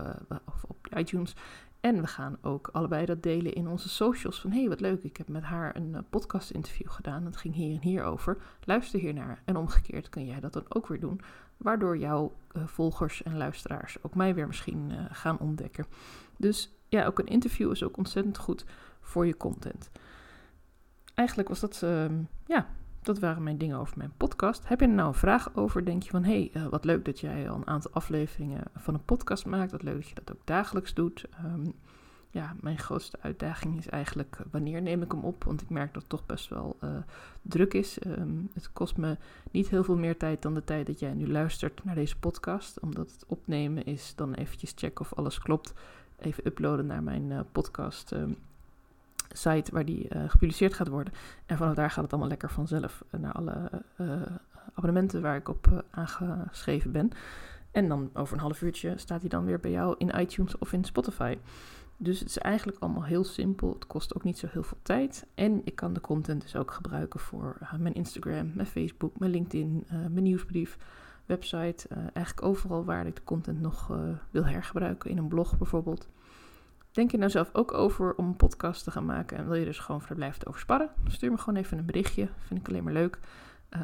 of 0.45 0.63
op 0.67 0.87
iTunes. 0.97 1.35
En 1.83 2.01
we 2.01 2.07
gaan 2.07 2.37
ook 2.41 2.69
allebei 2.71 3.05
dat 3.05 3.23
delen 3.23 3.53
in 3.53 3.67
onze 3.67 3.89
socials. 3.89 4.41
Van 4.41 4.51
hé, 4.51 4.59
hey, 4.59 4.69
wat 4.69 4.79
leuk, 4.79 5.03
ik 5.03 5.17
heb 5.17 5.27
met 5.27 5.43
haar 5.43 5.75
een 5.75 6.05
podcast 6.09 6.49
interview 6.49 6.89
gedaan. 6.89 7.23
Dat 7.23 7.37
ging 7.37 7.53
hier 7.53 7.73
en 7.73 7.81
hier 7.81 8.03
over. 8.03 8.37
Luister 8.63 8.99
hiernaar. 8.99 9.41
En 9.45 9.57
omgekeerd 9.57 10.09
kun 10.09 10.25
jij 10.25 10.39
dat 10.39 10.53
dan 10.53 10.65
ook 10.69 10.87
weer 10.87 10.99
doen 10.99 11.21
waardoor 11.57 11.97
jouw 11.97 12.35
uh, 12.53 12.67
volgers 12.67 13.23
en 13.23 13.37
luisteraars 13.37 13.97
ook 14.01 14.15
mij 14.15 14.35
weer 14.35 14.47
misschien 14.47 14.89
uh, 14.89 15.05
gaan 15.09 15.39
ontdekken. 15.39 15.85
Dus 16.37 16.73
ja, 16.87 17.05
ook 17.05 17.19
een 17.19 17.25
interview 17.25 17.71
is 17.71 17.83
ook 17.83 17.97
ontzettend 17.97 18.37
goed 18.37 18.65
voor 19.01 19.25
je 19.25 19.37
content. 19.37 19.89
Eigenlijk 21.13 21.49
was 21.49 21.59
dat, 21.59 21.81
uh, 21.83 22.05
ja, 22.45 22.67
dat 23.05 23.19
waren 23.19 23.43
mijn 23.43 23.57
dingen 23.57 23.77
over 23.77 23.97
mijn 23.97 24.13
podcast. 24.17 24.67
Heb 24.67 24.79
je 24.79 24.85
er 24.85 24.93
nou 24.93 25.07
een 25.07 25.13
vraag 25.13 25.55
over? 25.55 25.85
Denk 25.85 26.03
je 26.03 26.09
van, 26.09 26.23
hé, 26.23 26.49
hey, 26.51 26.61
uh, 26.61 26.67
wat 26.67 26.85
leuk 26.85 27.05
dat 27.05 27.19
jij 27.19 27.49
al 27.49 27.55
een 27.55 27.67
aantal 27.67 27.91
afleveringen 27.93 28.63
van 28.75 28.93
een 28.93 29.05
podcast 29.05 29.45
maakt. 29.45 29.71
Wat 29.71 29.83
leuk 29.83 29.95
dat 29.95 30.09
je 30.09 30.15
dat 30.15 30.31
ook 30.31 30.41
dagelijks 30.45 30.93
doet. 30.93 31.25
Um, 31.45 31.73
ja, 32.33 32.55
mijn 32.61 32.77
grootste 32.77 33.17
uitdaging 33.21 33.77
is 33.77 33.87
eigenlijk 33.87 34.35
eh, 34.39 34.45
wanneer 34.51 34.81
neem 34.81 35.01
ik 35.01 35.11
hem 35.11 35.23
op? 35.23 35.43
Want 35.43 35.61
ik 35.61 35.69
merk 35.69 35.93
dat 35.93 36.01
het 36.01 36.11
toch 36.11 36.25
best 36.25 36.49
wel 36.49 36.77
uh, 36.83 36.89
druk 37.41 37.73
is. 37.73 38.05
Um, 38.05 38.49
het 38.53 38.71
kost 38.73 38.97
me 38.97 39.17
niet 39.51 39.69
heel 39.69 39.83
veel 39.83 39.97
meer 39.97 40.17
tijd 40.17 40.41
dan 40.41 40.53
de 40.53 40.63
tijd 40.63 40.85
dat 40.85 40.99
jij 40.99 41.13
nu 41.13 41.31
luistert 41.31 41.83
naar 41.83 41.95
deze 41.95 42.17
podcast. 42.17 42.79
Omdat 42.79 43.11
het 43.11 43.25
opnemen 43.27 43.85
is 43.85 44.13
dan 44.15 44.33
eventjes 44.33 44.73
checken 44.75 45.05
of 45.05 45.13
alles 45.13 45.39
klopt. 45.39 45.73
Even 46.17 46.47
uploaden 46.47 46.85
naar 46.85 47.03
mijn 47.03 47.45
podcast 47.51 48.11
um, 48.11 48.37
site 49.33 49.71
waar 49.71 49.85
die 49.85 50.07
gepubliceerd 50.27 50.73
gaat 50.73 50.87
worden. 50.87 51.13
En 51.45 51.57
vanaf 51.57 51.75
daar 51.75 51.89
gaat 51.89 52.03
het 52.03 52.11
allemaal 52.11 52.29
lekker 52.29 52.49
vanzelf 52.49 53.03
naar 53.11 53.31
alle 53.31 53.69
abonnementen 54.73 55.21
waar 55.21 55.35
ik 55.35 55.49
op 55.49 55.83
aangeschreven 55.91 56.91
ben. 56.91 57.11
En 57.71 57.87
dan 57.87 58.09
over 58.13 58.33
een 58.33 58.41
half 58.41 58.61
uurtje 58.61 58.97
staat 58.97 59.19
hij 59.19 59.29
dan 59.29 59.45
weer 59.45 59.59
bij 59.59 59.71
jou 59.71 59.95
in 59.97 60.19
iTunes 60.19 60.57
of 60.57 60.73
in 60.73 60.83
Spotify. 60.83 61.37
Dus 61.97 62.19
het 62.19 62.29
is 62.29 62.37
eigenlijk 62.37 62.77
allemaal 62.79 63.03
heel 63.03 63.23
simpel. 63.23 63.73
Het 63.73 63.87
kost 63.87 64.15
ook 64.15 64.23
niet 64.23 64.37
zo 64.37 64.47
heel 64.51 64.63
veel 64.63 64.77
tijd. 64.81 65.27
En 65.35 65.61
ik 65.63 65.75
kan 65.75 65.93
de 65.93 66.01
content 66.01 66.41
dus 66.41 66.55
ook 66.55 66.71
gebruiken 66.71 67.19
voor 67.19 67.57
mijn 67.79 67.93
Instagram, 67.93 68.51
mijn 68.55 68.67
Facebook, 68.67 69.19
mijn 69.19 69.31
LinkedIn, 69.31 69.85
mijn 69.89 70.23
nieuwsbrief, 70.23 70.77
website. 71.25 71.87
Eigenlijk 72.13 72.45
overal 72.45 72.85
waar 72.85 73.07
ik 73.07 73.15
de 73.15 73.23
content 73.23 73.61
nog 73.61 73.91
wil 74.31 74.45
hergebruiken. 74.45 75.09
In 75.09 75.17
een 75.17 75.27
blog 75.27 75.57
bijvoorbeeld. 75.57 76.07
Denk 76.93 77.11
je 77.11 77.17
nou 77.17 77.29
zelf 77.29 77.49
ook 77.53 77.73
over 77.73 78.15
om 78.15 78.25
een 78.25 78.35
podcast 78.35 78.83
te 78.83 78.91
gaan 78.91 79.05
maken 79.05 79.37
en 79.37 79.45
wil 79.45 79.55
je 79.55 79.65
dus 79.65 79.79
gewoon 79.79 80.01
verblijft 80.01 80.47
over 80.47 80.59
sparren? 80.59 80.89
Stuur 81.07 81.31
me 81.31 81.37
gewoon 81.37 81.59
even 81.59 81.77
een 81.77 81.85
berichtje. 81.85 82.29
Vind 82.37 82.59
ik 82.59 82.67
alleen 82.67 82.83
maar 82.83 82.93
leuk. 82.93 83.19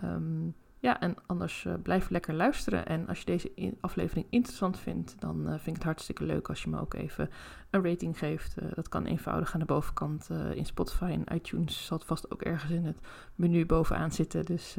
Um, 0.03 0.55
ja, 0.79 0.99
en 0.99 1.15
anders 1.25 1.63
uh, 1.63 1.73
blijf 1.83 2.09
lekker 2.09 2.33
luisteren. 2.33 2.85
En 2.85 3.07
als 3.07 3.19
je 3.19 3.25
deze 3.25 3.51
in 3.55 3.77
aflevering 3.81 4.25
interessant 4.29 4.79
vindt, 4.79 5.15
dan 5.19 5.41
uh, 5.41 5.49
vind 5.49 5.67
ik 5.67 5.73
het 5.73 5.83
hartstikke 5.83 6.23
leuk 6.23 6.49
als 6.49 6.63
je 6.63 6.69
me 6.69 6.79
ook 6.79 6.93
even 6.93 7.29
een 7.69 7.83
rating 7.83 8.17
geeft. 8.17 8.55
Uh, 8.61 8.69
dat 8.73 8.89
kan 8.89 9.05
eenvoudig 9.05 9.53
aan 9.53 9.59
de 9.59 9.65
bovenkant 9.65 10.29
in 10.53 10.65
Spotify 10.65 11.03
en 11.25 11.35
iTunes. 11.35 11.85
Zal 11.85 11.97
het 11.97 12.07
vast 12.07 12.31
ook 12.31 12.41
ergens 12.41 12.71
in 12.71 12.85
het 12.85 12.99
menu 13.35 13.65
bovenaan 13.65 14.11
zitten. 14.11 14.45
Dus 14.45 14.77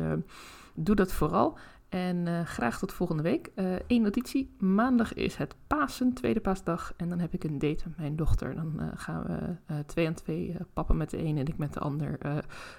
doe 0.75 0.95
dat 0.95 1.13
vooral. 1.13 1.59
En 1.91 2.27
uh, 2.27 2.41
graag 2.45 2.79
tot 2.79 2.93
volgende 2.93 3.23
week. 3.23 3.51
Eén 3.55 3.83
uh, 3.89 4.03
notitie. 4.03 4.55
Maandag 4.59 5.15
is 5.15 5.37
het 5.37 5.55
Pasen, 5.67 6.13
tweede 6.13 6.41
paasdag. 6.41 6.93
En 6.97 7.09
dan 7.09 7.19
heb 7.19 7.33
ik 7.33 7.45
een 7.45 7.59
date 7.59 7.89
met 7.89 7.97
mijn 7.97 8.17
dochter. 8.17 8.55
Dan 8.55 8.77
uh, 8.81 8.89
gaan 8.95 9.23
we 9.23 9.85
twee 9.87 10.07
aan 10.07 10.15
twee, 10.15 10.57
papa 10.73 10.93
met 10.93 11.11
de 11.11 11.19
een 11.19 11.39
en 11.39 11.47
ik 11.47 11.59
met 11.59 11.73
de 11.73 11.81
ander, 11.81 12.19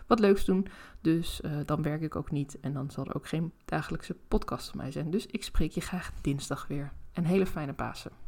wat 0.08 0.20
leuks 0.20 0.46
doen. 0.46 0.68
Dus 1.02 1.42
dan 1.66 1.82
werk 1.82 2.02
ik 2.02 2.16
ook 2.16 2.32
niet. 2.32 2.60
En 2.60 2.74
dan 2.74 2.92
zal 2.92 3.06
er 3.06 3.16
ook 3.16 3.28
geen 3.28 3.52
dagelijkse 3.66 4.16
podcast 4.28 4.70
van 4.70 4.78
mij 4.78 4.92
zijn. 4.92 5.12
Dus 5.12 5.26
ik 5.26 5.44
spreek 5.44 5.72
je 5.72 5.82
graag 5.82 6.12
dinsdag 6.22 6.68
weer. 6.68 6.92
Een 7.14 7.26
hele 7.26 7.46
fijne 7.46 7.74
Pasen. 7.74 8.21